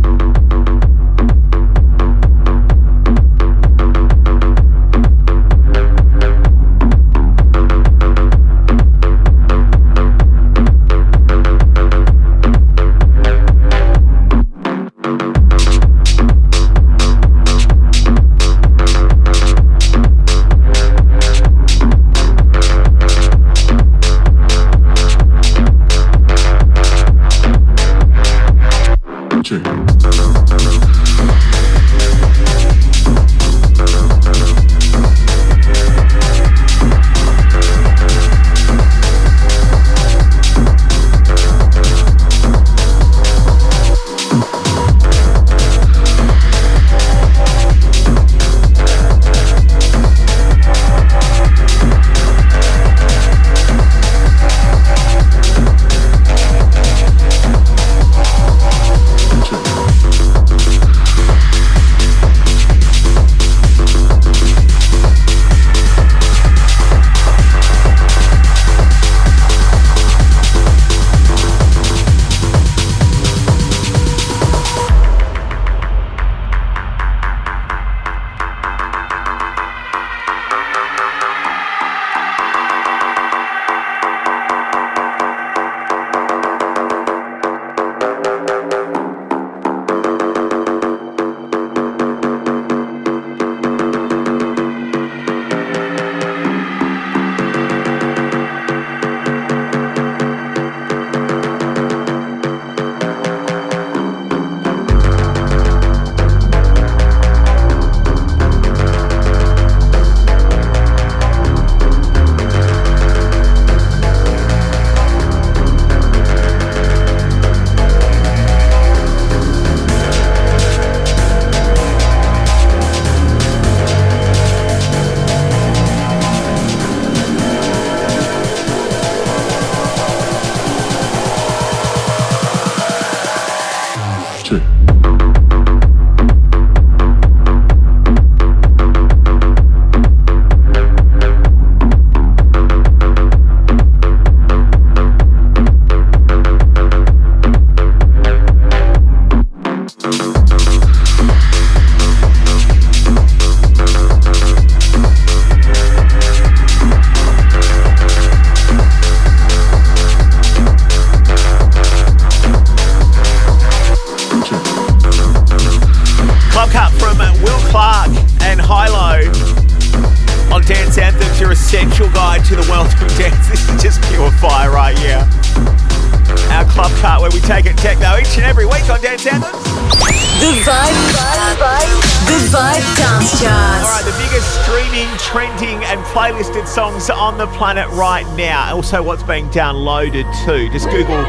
planet 187.64 187.88
right 187.92 188.28
now. 188.36 188.76
Also, 188.76 189.02
what's 189.02 189.24
being 189.24 189.48
downloaded 189.48 190.26
too. 190.44 190.68
Just 190.74 190.90
Google 190.90 191.24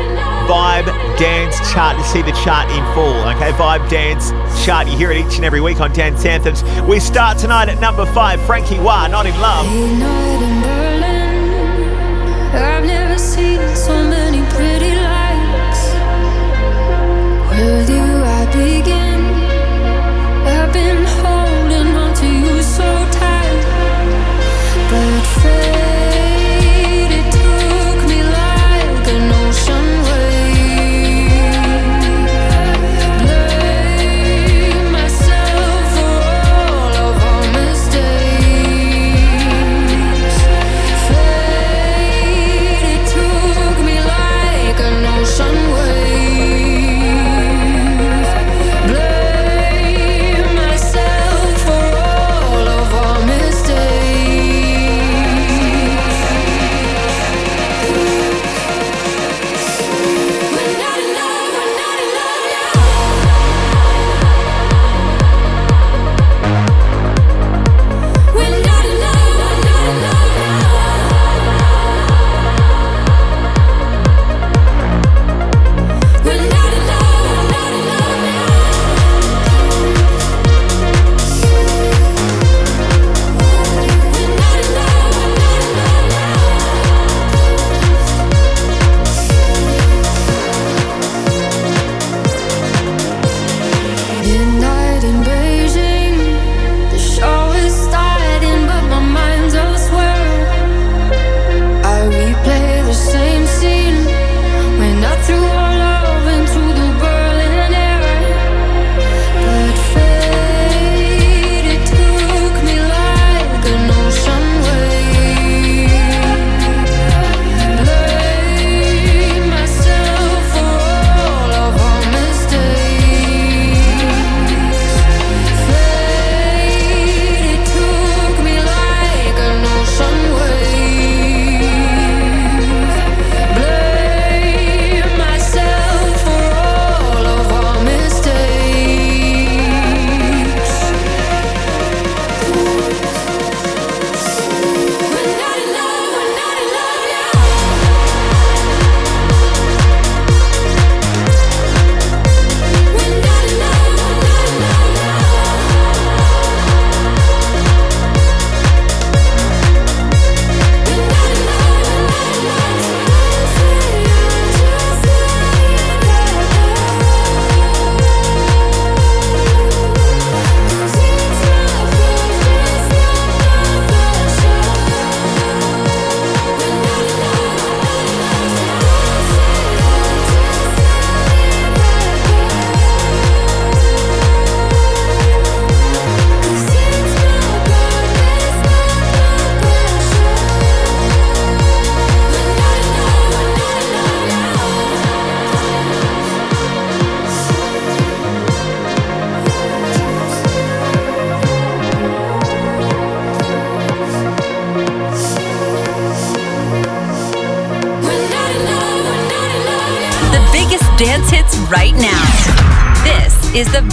Vibe 0.51 0.87
Dance 1.17 1.57
Chart 1.73 1.97
to 1.97 2.03
see 2.03 2.23
the 2.23 2.33
chart 2.43 2.69
in 2.71 2.85
full. 2.93 3.15
Okay, 3.31 3.53
Vibe 3.53 3.89
Dance 3.89 4.33
Chart. 4.67 4.89
You 4.89 4.97
hear 4.97 5.13
it 5.13 5.25
each 5.25 5.37
and 5.37 5.45
every 5.45 5.61
week 5.61 5.81
on 5.81 5.93
Dance 5.93 6.25
Anthems. 6.25 6.65
We 6.89 6.99
start 6.99 7.39
tonight 7.39 7.69
at 7.69 7.79
number 7.79 8.05
five. 8.07 8.45
Frankie 8.47 8.81
Wah, 8.81 9.07
Not 9.07 9.27
in 9.27 9.41
Love. 9.41 9.65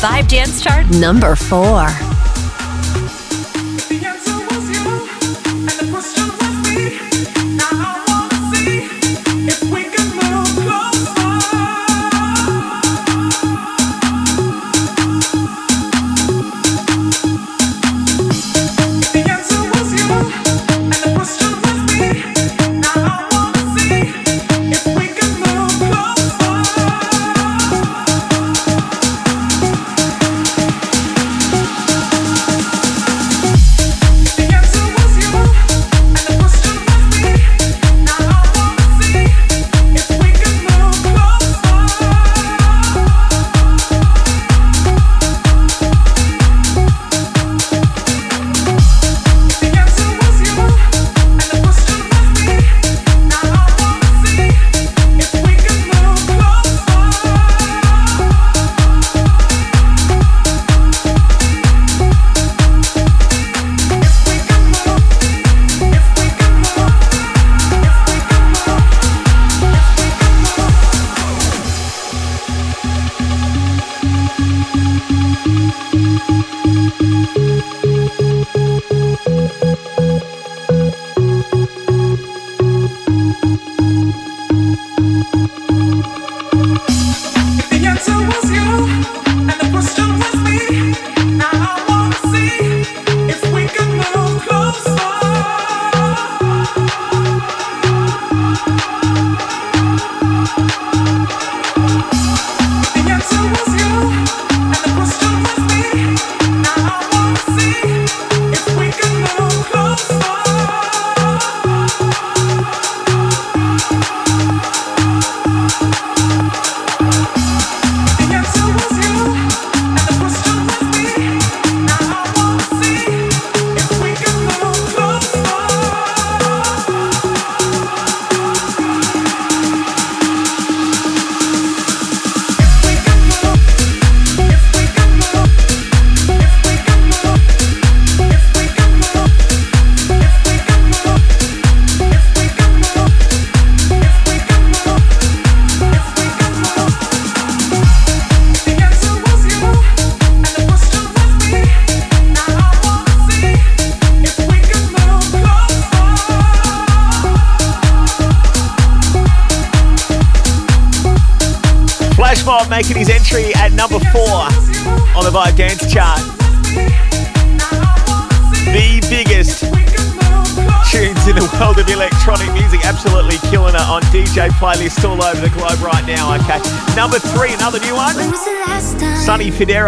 Vibe 0.02 0.28
Dance 0.28 0.62
Chart 0.64 0.90
number 0.96 1.36
four. 1.36 2.11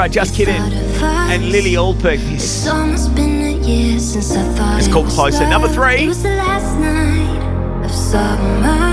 Sarah, 0.03 0.09
just 0.11 0.35
kidding, 0.35 0.55
and 0.55 1.49
Lily 1.49 1.73
Allberg. 1.73 2.19
It's 2.33 2.67
almost 2.67 3.15
been 3.15 3.41
a 3.41 3.65
year 3.65 3.99
since 3.99 4.35
I 4.35 4.43
thought 4.53 4.79
it's 4.79 4.91
called 4.91 5.07
Closer. 5.07 5.47
Number 5.47 5.69
three. 5.69 6.03
It 6.03 6.07
was 6.07 6.23
the 6.23 6.35
last 6.35 6.77
night 6.77 7.85
of 7.85 7.91
summer. 7.91 8.83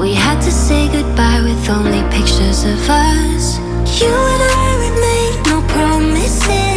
We 0.00 0.14
had 0.14 0.40
to 0.42 0.52
say 0.52 0.86
goodbye 0.92 1.42
with 1.42 1.68
only 1.68 2.02
pictures 2.16 2.62
of 2.64 2.88
us. 2.88 3.58
You 4.00 4.06
and 4.06 4.42
I 4.42 4.70
would 4.80 4.96
make 5.00 5.46
no 5.46 5.60
promises. 5.74 6.69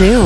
Number 0.00 0.23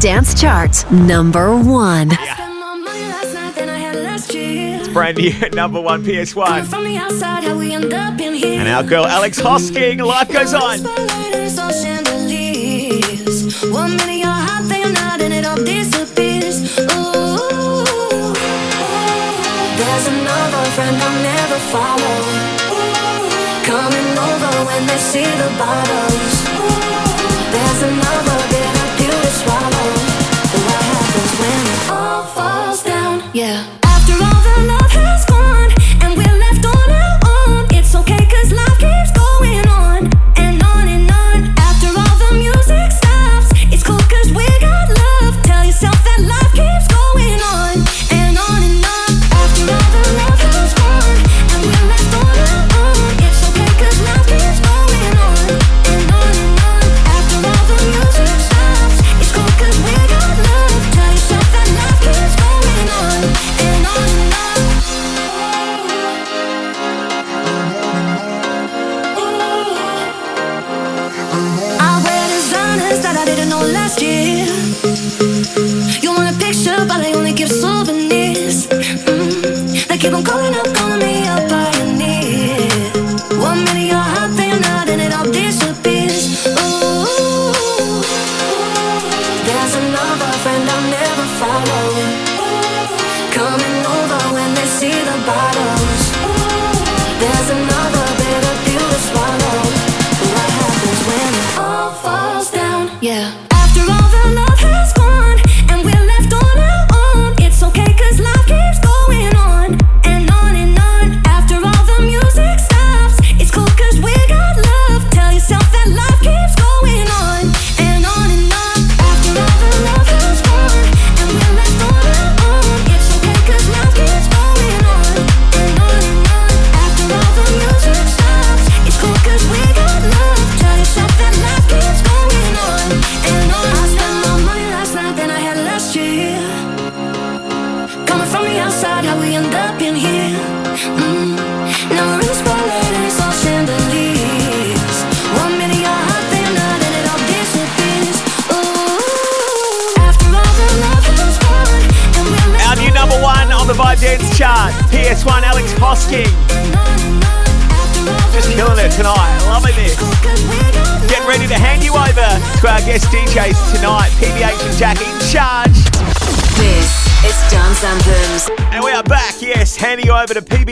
Dance 0.00 0.40
Chart, 0.40 0.90
number 0.90 1.54
one. 1.54 2.10
Yeah. 2.10 2.46
It's 4.32 4.88
brand 4.88 5.18
new 5.18 5.32
number 5.52 5.78
one 5.78 6.02
PS1. 6.02 6.72
And 8.42 8.68
our 8.68 8.82
girl 8.82 9.04
Alex 9.04 9.38
Hosking, 9.38 10.02
Life 10.04 10.32
Goes 10.32 10.54
On. 10.54 10.80
One 13.70 13.90
minute 13.98 14.16
you're 14.20 14.28
hot, 14.28 14.64
then 14.68 14.94
not, 14.94 15.20
and 15.20 15.34
it 15.34 15.44
all 15.44 15.56
disappears. 15.56 16.78
Ooh, 16.78 17.84
there's 19.76 20.06
another 20.08 20.64
friend 20.72 20.96
I'll 20.96 21.22
never 21.22 21.58
follow. 21.68 22.16
Coming 23.68 24.16
over 24.16 24.64
when 24.64 24.86
they 24.86 24.96
see 24.96 25.24
the 25.24 25.54
bottles. 25.58 26.39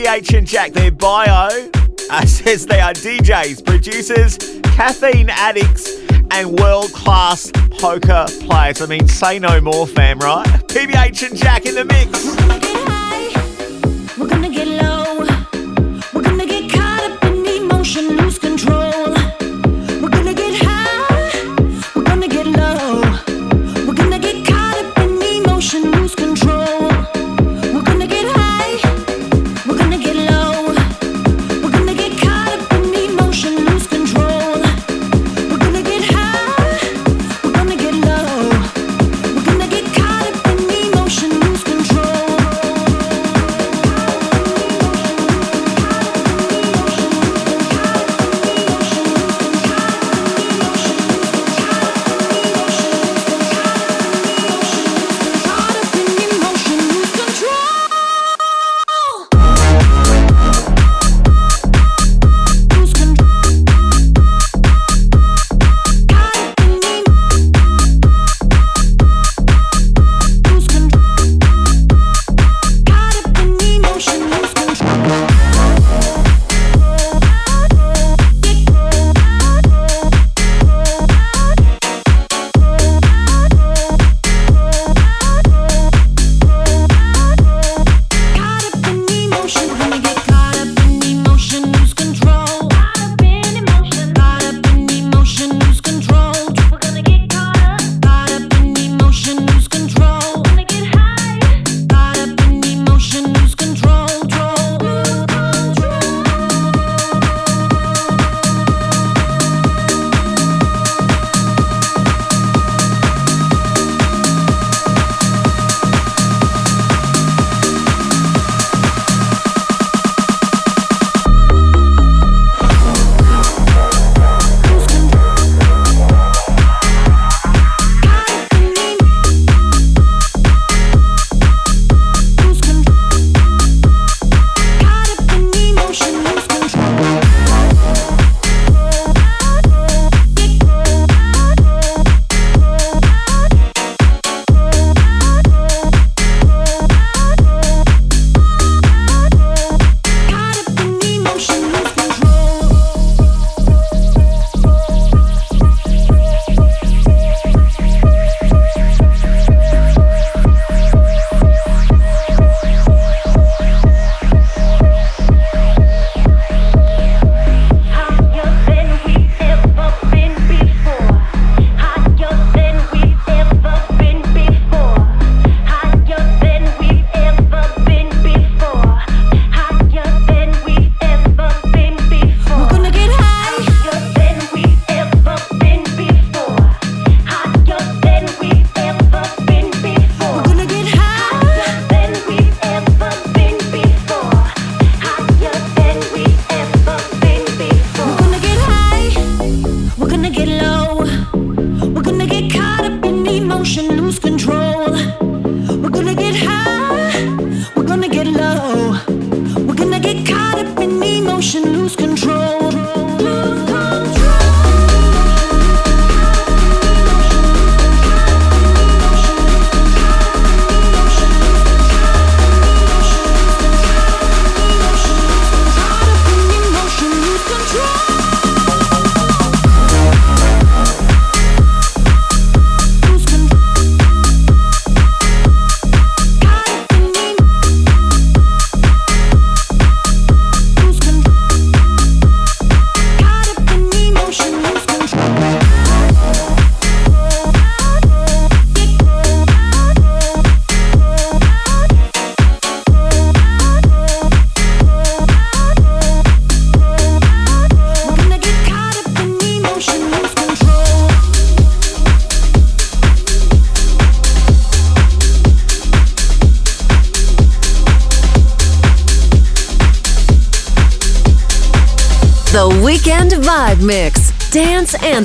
PBH 0.09 0.37
and 0.39 0.47
Jack, 0.47 0.71
their 0.71 0.89
bio 0.89 1.69
uh, 2.09 2.25
says 2.25 2.65
they 2.65 2.79
are 2.79 2.93
DJs, 2.93 3.63
producers, 3.63 4.37
caffeine 4.75 5.29
addicts, 5.29 5.99
and 6.31 6.57
world 6.59 6.91
class 6.93 7.51
poker 7.77 8.25
players. 8.41 8.81
I 8.81 8.87
mean, 8.87 9.07
say 9.07 9.37
no 9.37 9.61
more, 9.61 9.85
fam, 9.85 10.17
right? 10.17 10.47
PBH 10.67 11.29
and 11.29 11.37
Jack 11.37 11.67
in 11.67 11.75
the 11.75 11.85
mix. 11.85 12.58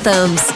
anthems. 0.07 0.54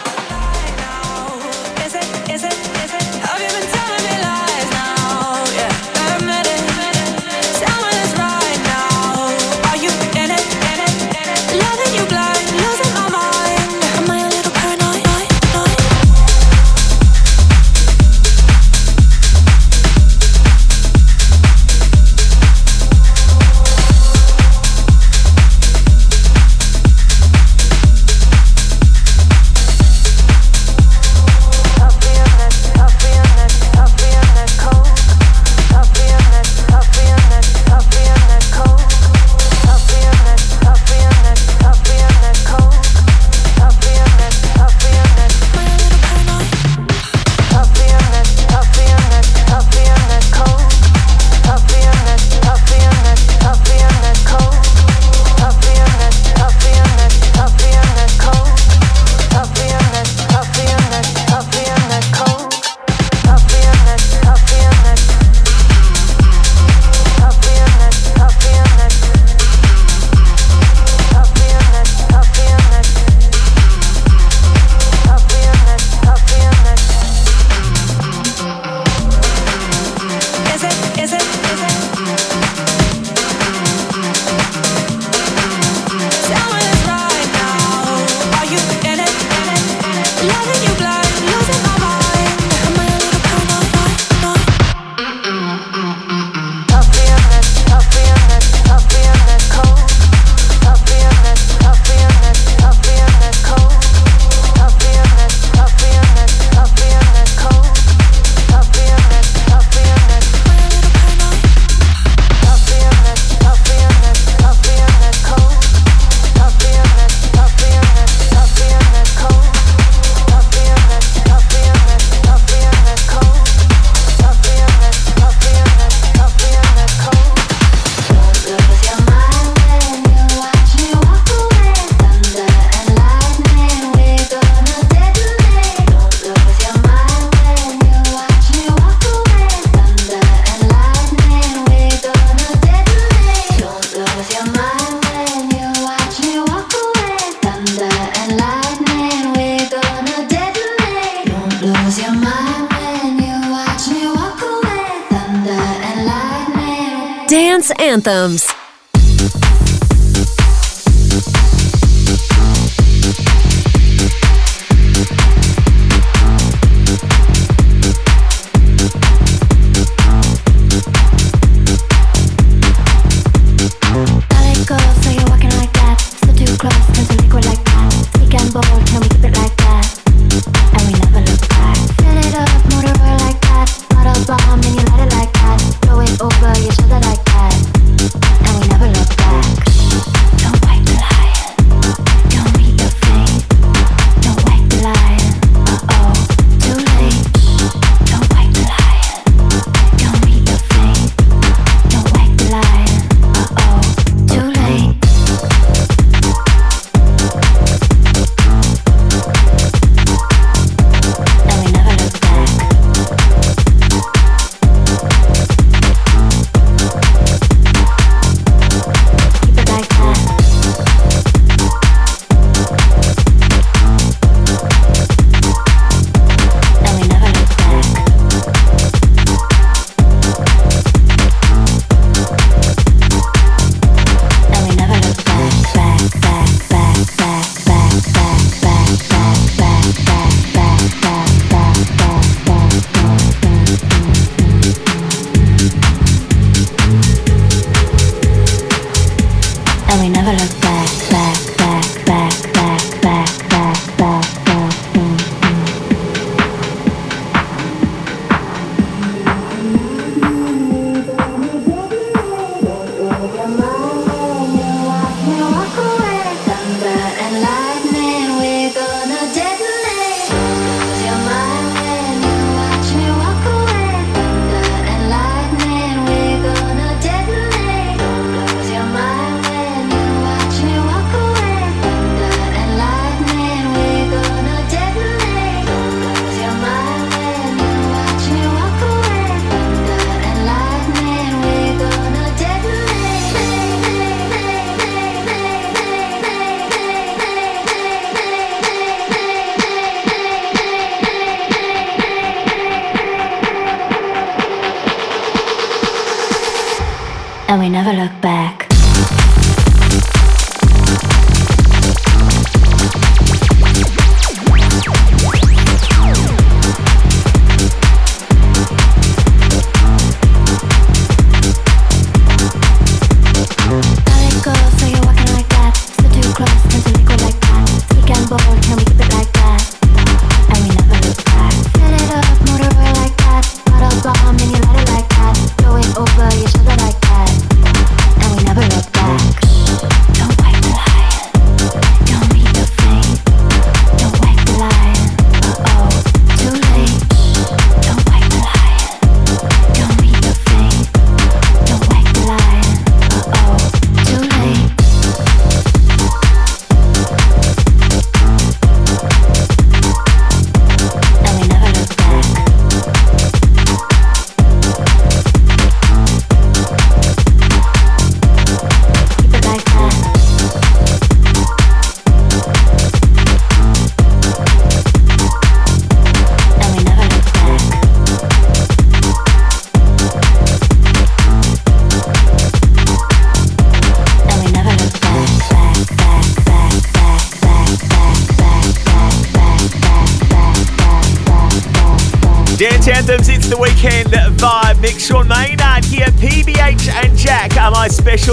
Anthems. 158.00 158.49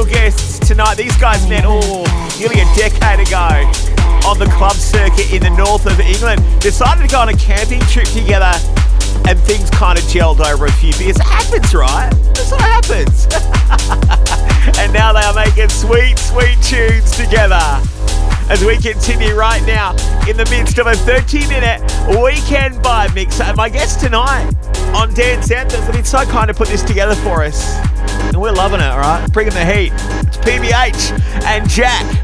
Dance 0.05 0.59
tonight. 0.59 0.97
These 0.97 1.17
guys 1.17 1.49
met 1.49 1.65
all 1.65 2.05
nearly 2.39 2.61
a 2.61 2.69
decade 2.77 3.27
ago 3.27 3.49
on 4.29 4.39
the 4.39 4.45
club 4.57 4.75
circuit 4.75 5.33
in 5.33 5.43
the 5.43 5.51
north 5.57 5.87
of 5.87 5.99
England. 6.01 6.43
Decided 6.61 7.03
to 7.03 7.09
go 7.09 7.21
on 7.21 7.31
a 7.31 7.37
camping 7.37 7.81
trip 7.81 8.07
together 8.09 8.53
and 9.27 9.39
things 9.41 9.71
kind 9.71 9.99
of 9.99 10.05
gelled 10.05 10.45
over 10.45 10.67
a 10.67 10.73
few 10.73 10.93
beers. 10.99 11.17
It 11.17 11.23
happens, 11.23 11.75
right? 11.75 12.11
That's 12.35 12.51
what 12.51 12.61
happens. 12.61 13.25
and 14.79 14.93
now 14.93 15.15
they 15.15 15.21
are 15.21 15.35
making 15.35 15.71
sweet, 15.71 16.19
sweet 16.19 16.61
tunes 16.61 17.17
together. 17.17 17.63
As 18.51 18.63
we 18.63 18.77
continue 18.77 19.35
right 19.35 19.65
now 19.67 19.93
in 20.29 20.37
the 20.37 20.47
midst 20.51 20.79
of 20.79 20.89
a 20.89 20.95
30 20.95 21.47
minute 21.49 21.81
weekend 22.21 22.75
vibe 22.85 23.15
mix. 23.15 23.41
And 23.41 23.57
my 23.57 23.71
guest 23.71 24.01
tonight 24.01 24.53
on 24.95 25.15
Dance 25.15 25.51
Anthems 25.51 25.85
have 25.85 25.95
been 25.95 26.05
so 26.05 26.25
kind 26.27 26.49
to 26.49 26.55
put 26.55 26.69
this 26.69 26.83
together 26.83 27.15
for 27.15 27.43
us. 27.43 27.86
And 28.37 28.43
we're 28.43 28.53
loving 28.53 28.81
it, 28.81 28.85
alright? 28.85 29.33
Bringing 29.33 29.55
the 29.55 29.65
heat. 29.65 29.95
It's 29.95 30.37
PBH 30.37 31.45
and 31.47 31.67
Jack. 31.71 32.16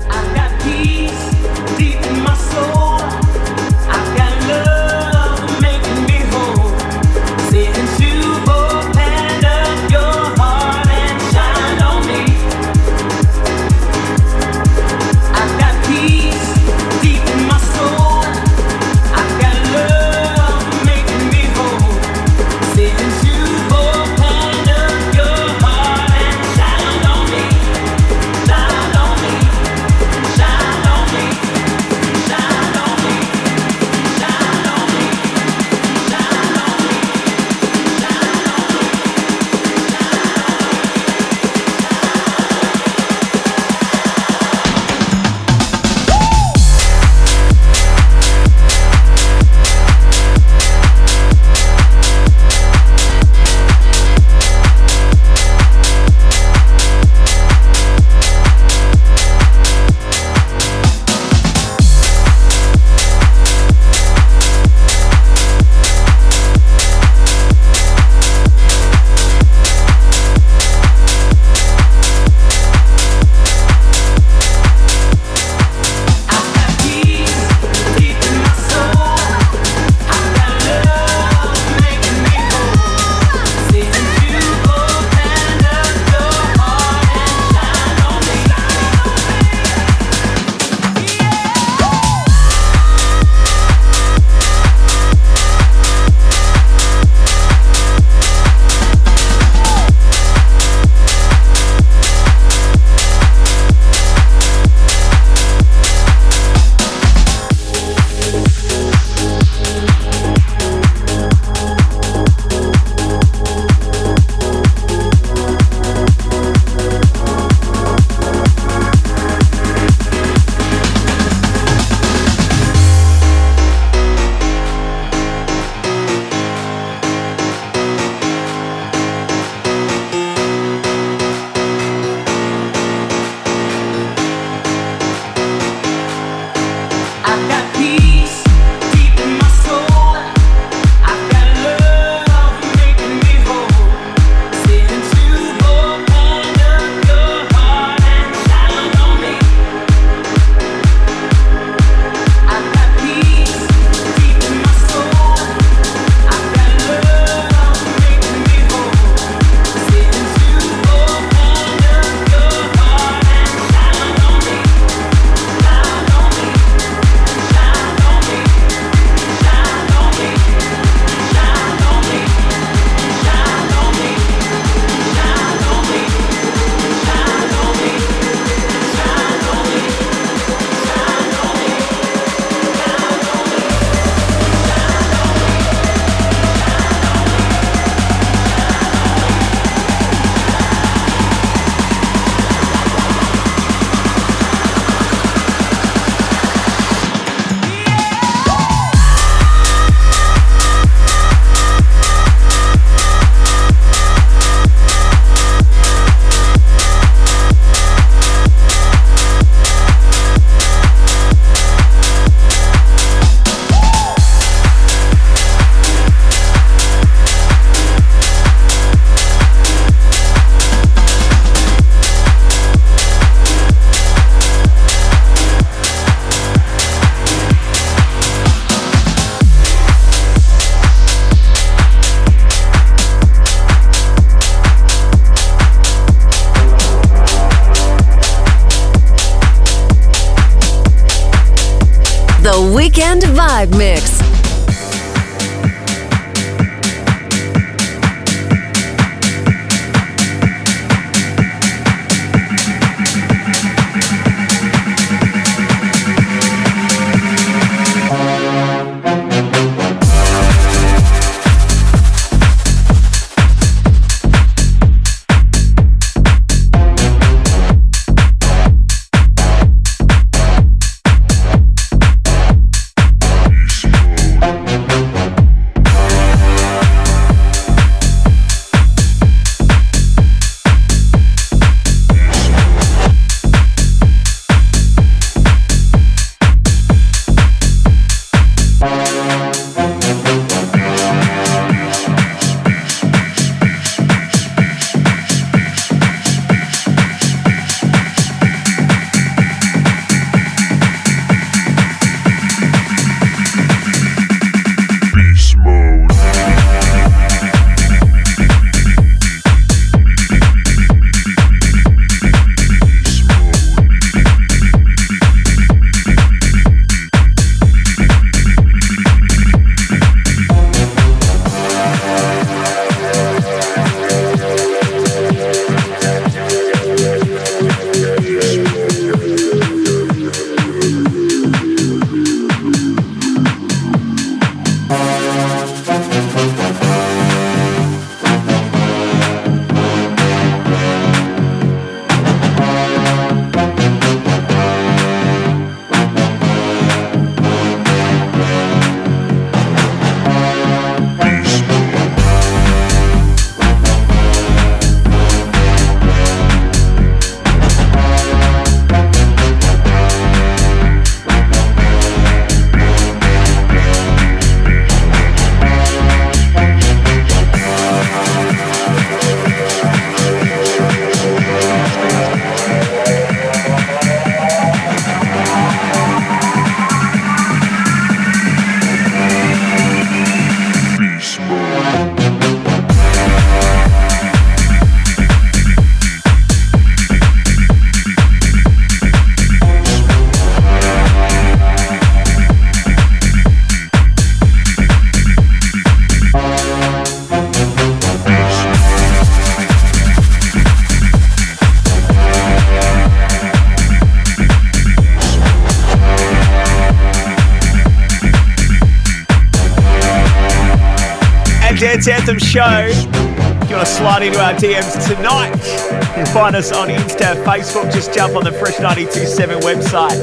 Show. 412.53 412.85
If 412.85 413.71
you 413.71 413.77
want 413.77 413.87
to 413.89 413.95
slide 413.95 414.23
into 414.23 414.39
our 414.39 414.53
DMs 414.53 414.93
tonight, 415.09 415.57
you 415.57 416.23
can 416.23 416.27
find 416.35 416.55
us 416.55 416.71
on 416.71 416.89
Insta, 416.89 417.43
Facebook. 417.45 417.91
Just 417.91 418.13
jump 418.13 418.37
on 418.37 418.45
the 418.45 418.53
Fresh 418.53 418.79
927 418.79 419.61
website. 419.61 420.21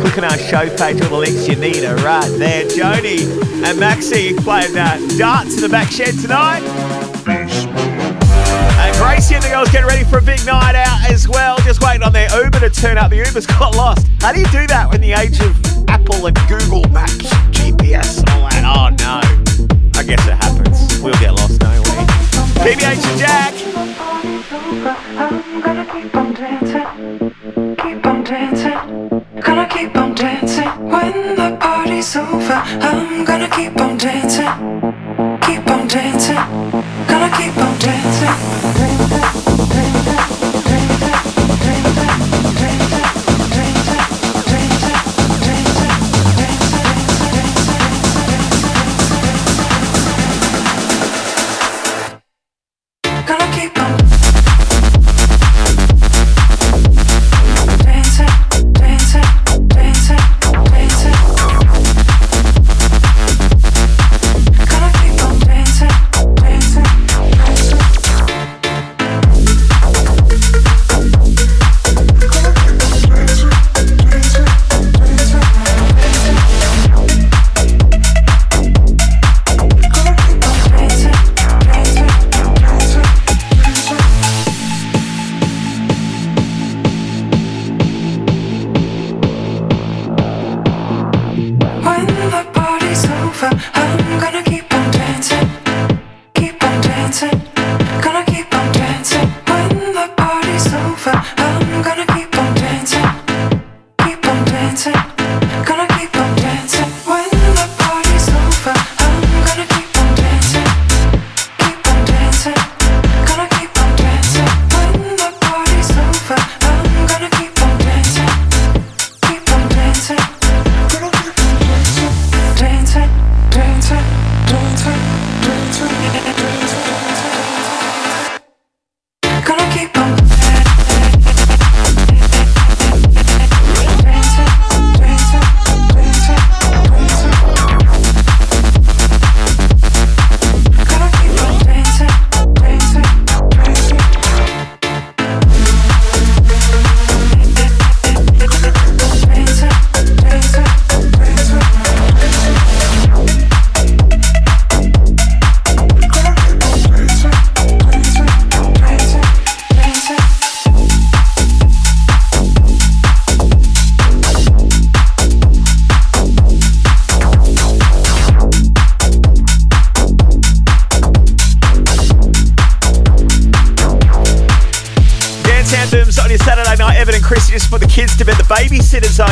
Click 0.00 0.16
on 0.16 0.24
our 0.24 0.38
show 0.38 0.74
page, 0.78 1.02
all 1.02 1.10
the 1.10 1.18
links 1.18 1.46
you 1.46 1.54
need 1.56 1.84
are 1.84 1.96
right 1.96 2.30
there. 2.38 2.64
Joni 2.64 3.28
and 3.62 3.78
Maxi 3.78 4.34
playing 4.42 4.74
uh, 4.74 4.96
darts 5.18 5.56
in 5.56 5.60
the 5.60 5.68
back 5.68 5.90
shed 5.90 6.14
tonight. 6.18 6.62
And 8.80 8.96
Gracie 8.96 9.34
and 9.34 9.44
the 9.44 9.50
girls 9.50 9.70
getting 9.70 9.86
ready 9.86 10.04
for 10.04 10.16
a 10.16 10.22
big 10.22 10.40
night 10.46 10.76
out 10.76 11.10
as 11.10 11.28
well. 11.28 11.58
Just 11.58 11.82
waiting 11.82 12.02
on 12.02 12.14
their 12.14 12.32
Uber 12.42 12.60
to 12.60 12.70
turn 12.70 12.96
up. 12.96 13.10
The 13.10 13.18
Uber's 13.18 13.46
got 13.46 13.76
lost. 13.76 14.08
How 14.20 14.32
do 14.32 14.40
you 14.40 14.46
do 14.46 14.66
that 14.68 14.94
in 14.94 15.02
the 15.02 15.12
age 15.12 15.40
of 15.40 15.52
Apple 15.90 16.24
and 16.26 16.36
Google 16.48 16.88
Maps, 16.88 17.28
GPS, 17.52 18.20
and 18.20 18.64
all 18.64 18.88
that? 18.96 18.96
Oh 19.04 19.20
no. 19.20 19.46
I 19.96 20.02
guess 20.02 20.26
it 20.26 20.34
happens. 20.34 21.00
We'll 21.00 21.14
get 21.14 21.32
lost, 21.32 21.65
we? 22.64 22.70
PBH 22.72 23.18
Jack. 23.18 23.65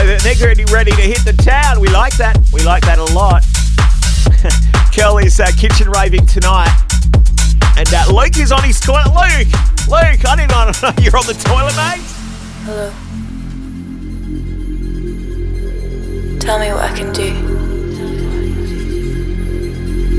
They're 0.07 0.35
getting 0.35 0.67
ready 0.67 0.91
to 0.91 1.01
hit 1.01 1.25
the 1.25 1.33
town. 1.33 1.81
We 1.81 1.89
like 1.89 2.17
that. 2.19 2.39
We 2.53 2.63
like 2.63 2.85
that 2.85 2.99
a 2.99 3.05
lot. 3.15 3.45
Kelly's 4.93 5.41
uh, 5.41 5.51
kitchen 5.59 5.91
raving 5.91 6.27
tonight. 6.27 6.73
And 7.77 7.89
uh, 7.93 8.05
Luke 8.13 8.39
is 8.39 8.53
on 8.53 8.63
his 8.63 8.79
toilet. 8.81 9.09
Luke! 9.09 9.49
Luke, 9.89 10.25
I 10.27 10.37
didn't 10.37 10.51
know 10.51 10.71
you're 11.03 11.17
on 11.17 11.27
the 11.27 11.35
toilet, 11.35 11.75
mate. 11.77 12.01
Hello. 12.65 12.93
Tell 16.39 16.59
me 16.59 16.71
what 16.73 16.85
I 16.85 16.93
can 16.97 17.13
do. 17.13 17.33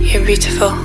You're 0.02 0.26
beautiful. 0.26 0.85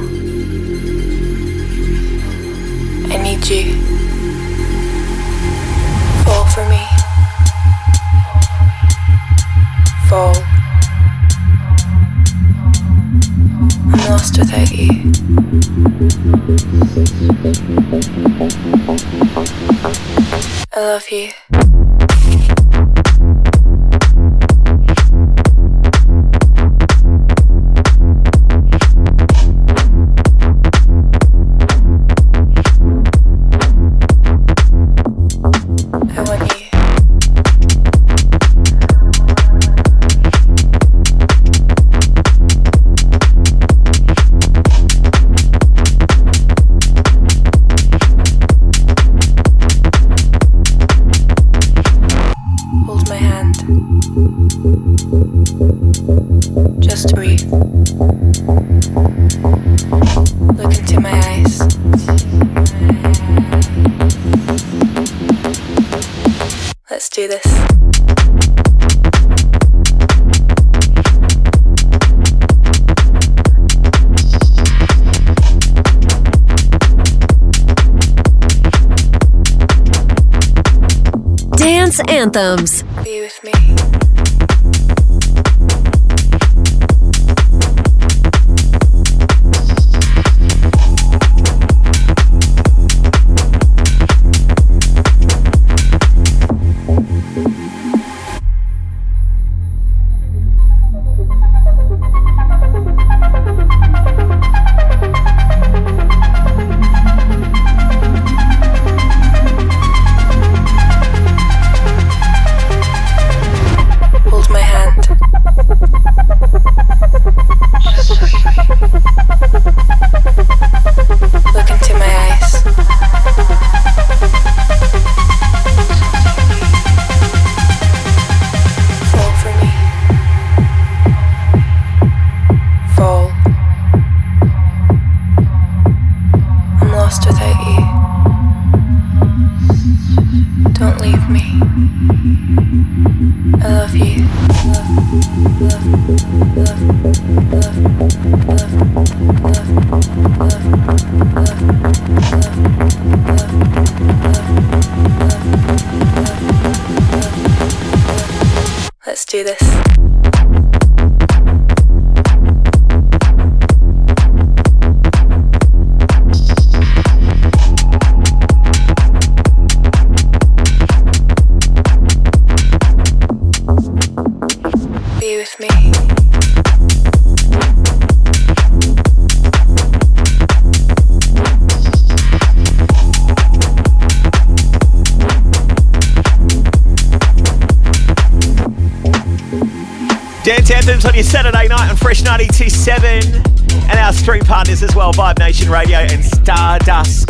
92.7 192.81 193.91
and 193.91 193.99
our 193.99 194.13
stream 194.13 194.43
partners 194.43 194.83
as 194.83 194.95
well, 194.97 195.13
Vibe 195.13 195.39
Nation 195.39 195.71
Radio 195.71 195.99
and 195.99 196.25
Stardust. 196.25 197.29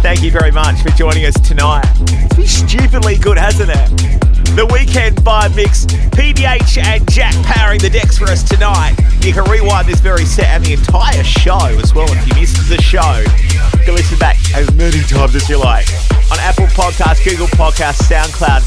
Thank 0.00 0.22
you 0.22 0.30
very 0.30 0.50
much 0.50 0.80
for 0.82 0.88
joining 0.90 1.26
us 1.26 1.38
tonight. 1.40 1.84
It's 2.00 2.36
been 2.36 2.46
stupidly 2.46 3.16
good, 3.16 3.36
hasn't 3.36 3.68
it? 3.70 4.56
The 4.56 4.64
weekend 4.72 5.16
vibe 5.16 5.54
mix, 5.54 5.84
PBH 6.16 6.82
and 6.82 7.10
Jack 7.10 7.34
powering 7.44 7.78
the 7.80 7.90
decks 7.90 8.16
for 8.16 8.24
us 8.24 8.42
tonight. 8.42 8.96
You 9.20 9.34
can 9.34 9.44
rewind 9.50 9.86
this 9.86 10.00
very 10.00 10.24
set 10.24 10.46
and 10.46 10.64
the 10.64 10.72
entire 10.72 11.24
show 11.24 11.66
as 11.78 11.92
well 11.92 12.08
if 12.08 12.28
you 12.28 12.34
missed 12.40 12.66
the 12.68 12.80
show. 12.80 13.22
Can 13.84 13.94
listen 13.94 14.18
back 14.18 14.38
as 14.54 14.72
many 14.74 15.02
times 15.02 15.34
as 15.34 15.46
you 15.50 15.58
like 15.58 15.88
on 16.32 16.38
Apple 16.40 16.66
Podcasts, 16.72 17.22
Google 17.22 17.48
Podcasts, 17.48 18.08
SoundCloud, 18.08 18.62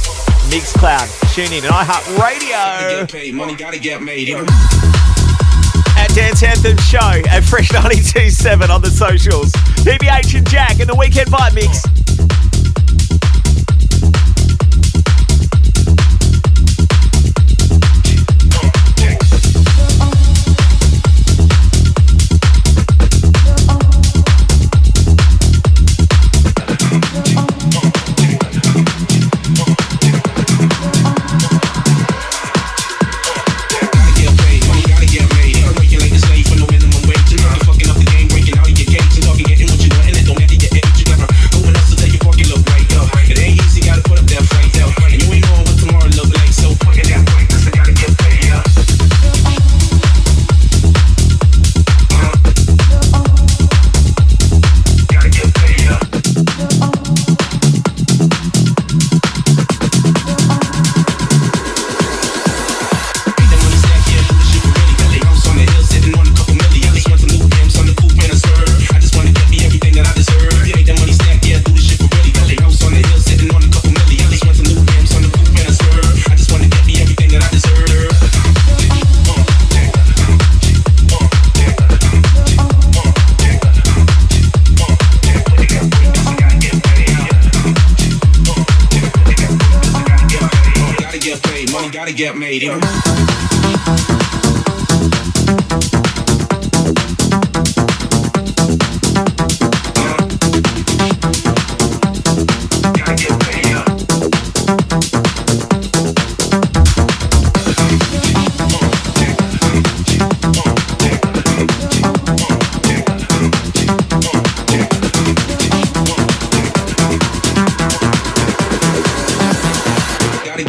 Mixcloud, 0.52 1.10
TuneIn, 1.34 1.64
and 1.64 1.74
iHeartRadio. 1.74 3.00
Get 3.00 3.12
paid, 3.12 3.34
money 3.34 3.56
gotta 3.56 3.80
get 3.80 4.04
made. 4.04 4.30
Dance 6.14 6.44
Anthem 6.44 6.78
Show 6.78 7.22
at 7.30 7.44
Fresh 7.44 7.70
92.7 7.70 8.70
on 8.70 8.82
the 8.82 8.90
socials. 8.90 9.52
PBH 9.84 10.38
and 10.38 10.50
Jack 10.50 10.80
in 10.80 10.88
the 10.88 10.96
Weekend 10.96 11.30
Vibe 11.30 11.56
Mix. 11.56 11.99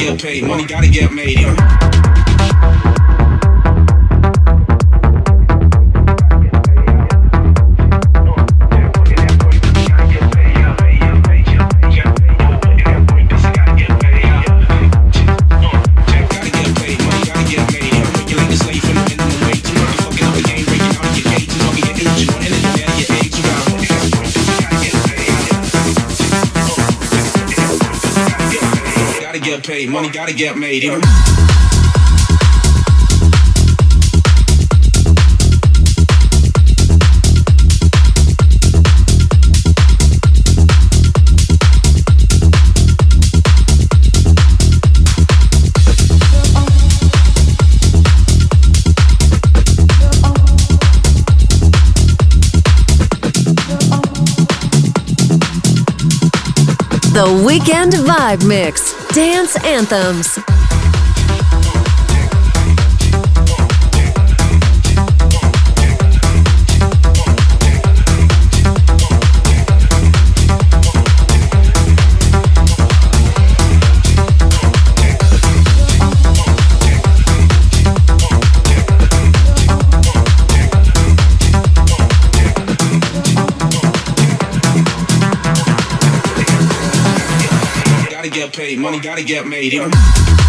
Get 0.01 0.21
paid, 0.21 0.45
money 0.45 0.65
gotta 0.65 0.89
get 0.89 1.13
made. 1.13 1.39
You? 1.39 1.90
Money 29.91 30.09
gotta 30.09 30.33
get 30.33 30.57
made. 30.57 30.83
You 30.85 30.93
know? 30.93 31.01
The 57.13 57.45
Weekend 57.47 57.93
Vibe 57.93 58.47
Mix. 58.47 58.90
Dance 59.13 59.57
Anthems. 59.65 60.50
Money 88.91 89.01
gotta 89.01 89.23
get 89.23 89.47
made. 89.47 89.73
You 89.73 89.89
know? 89.89 90.40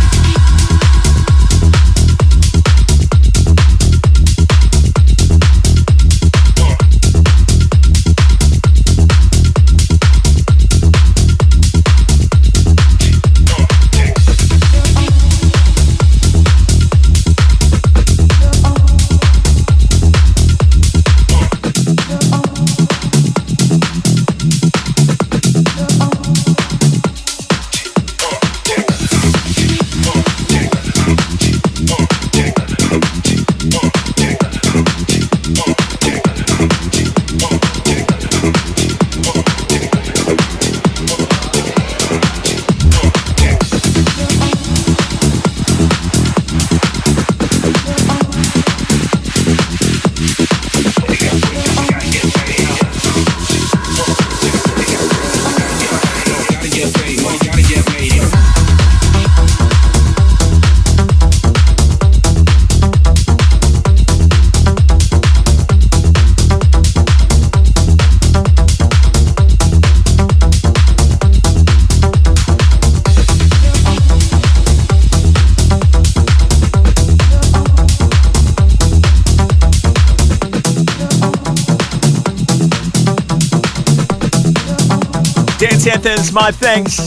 Anthems, 86.11 86.33
my 86.33 86.51
thanks 86.51 86.97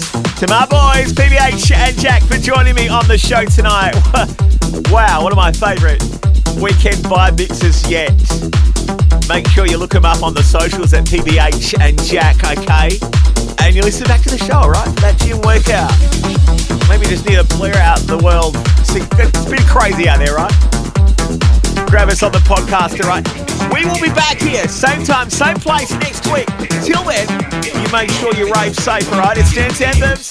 to 0.40 0.46
my 0.48 0.64
boys, 0.64 1.12
PBH 1.12 1.72
and 1.72 1.94
Jack, 1.98 2.22
for 2.22 2.38
joining 2.38 2.74
me 2.74 2.88
on 2.88 3.06
the 3.06 3.18
show 3.18 3.44
tonight. 3.44 3.92
wow, 4.90 5.22
one 5.22 5.30
of 5.30 5.36
my 5.36 5.52
favourite 5.52 6.00
weekend 6.56 7.04
vibe 7.04 7.36
mixes 7.36 7.86
yet. 7.90 8.14
Make 9.28 9.46
sure 9.48 9.66
you 9.66 9.76
look 9.76 9.90
them 9.90 10.06
up 10.06 10.22
on 10.22 10.32
the 10.32 10.42
socials 10.42 10.94
at 10.94 11.04
PBH 11.04 11.78
and 11.80 12.02
Jack, 12.04 12.36
okay? 12.56 12.96
And 13.62 13.76
you 13.76 13.82
listen 13.82 14.06
back 14.06 14.22
to 14.22 14.30
the 14.30 14.38
show, 14.38 14.70
right? 14.70 14.88
For 14.88 15.00
that 15.02 15.18
gym 15.20 15.36
workout. 15.44 15.92
Maybe 16.88 17.04
just 17.04 17.28
need 17.28 17.36
to 17.36 17.56
blur 17.58 17.76
out 17.76 17.98
the 18.08 18.16
world. 18.16 18.56
It's 18.88 19.44
bit 19.44 19.60
crazy 19.68 20.08
out 20.08 20.18
there, 20.18 20.34
right? 20.34 20.54
Grab 21.90 22.08
us 22.08 22.22
on 22.22 22.32
the 22.32 22.40
podcast, 22.48 23.04
all 23.04 23.10
right? 23.10 23.24
We 23.74 23.84
will 23.84 24.00
be 24.00 24.14
back 24.14 24.38
here, 24.38 24.66
same 24.68 25.04
time, 25.04 25.28
same 25.28 25.56
place 25.56 25.90
next 25.92 26.13
week. 26.32 26.48
Till 26.82 27.04
then, 27.04 27.28
you 27.64 27.92
make 27.92 28.10
sure 28.10 28.34
you 28.34 28.50
rave 28.52 28.74
safe, 28.74 29.10
right? 29.12 29.36
It's 29.36 29.52
Dance 29.54 29.80
Anthems. 29.80 30.23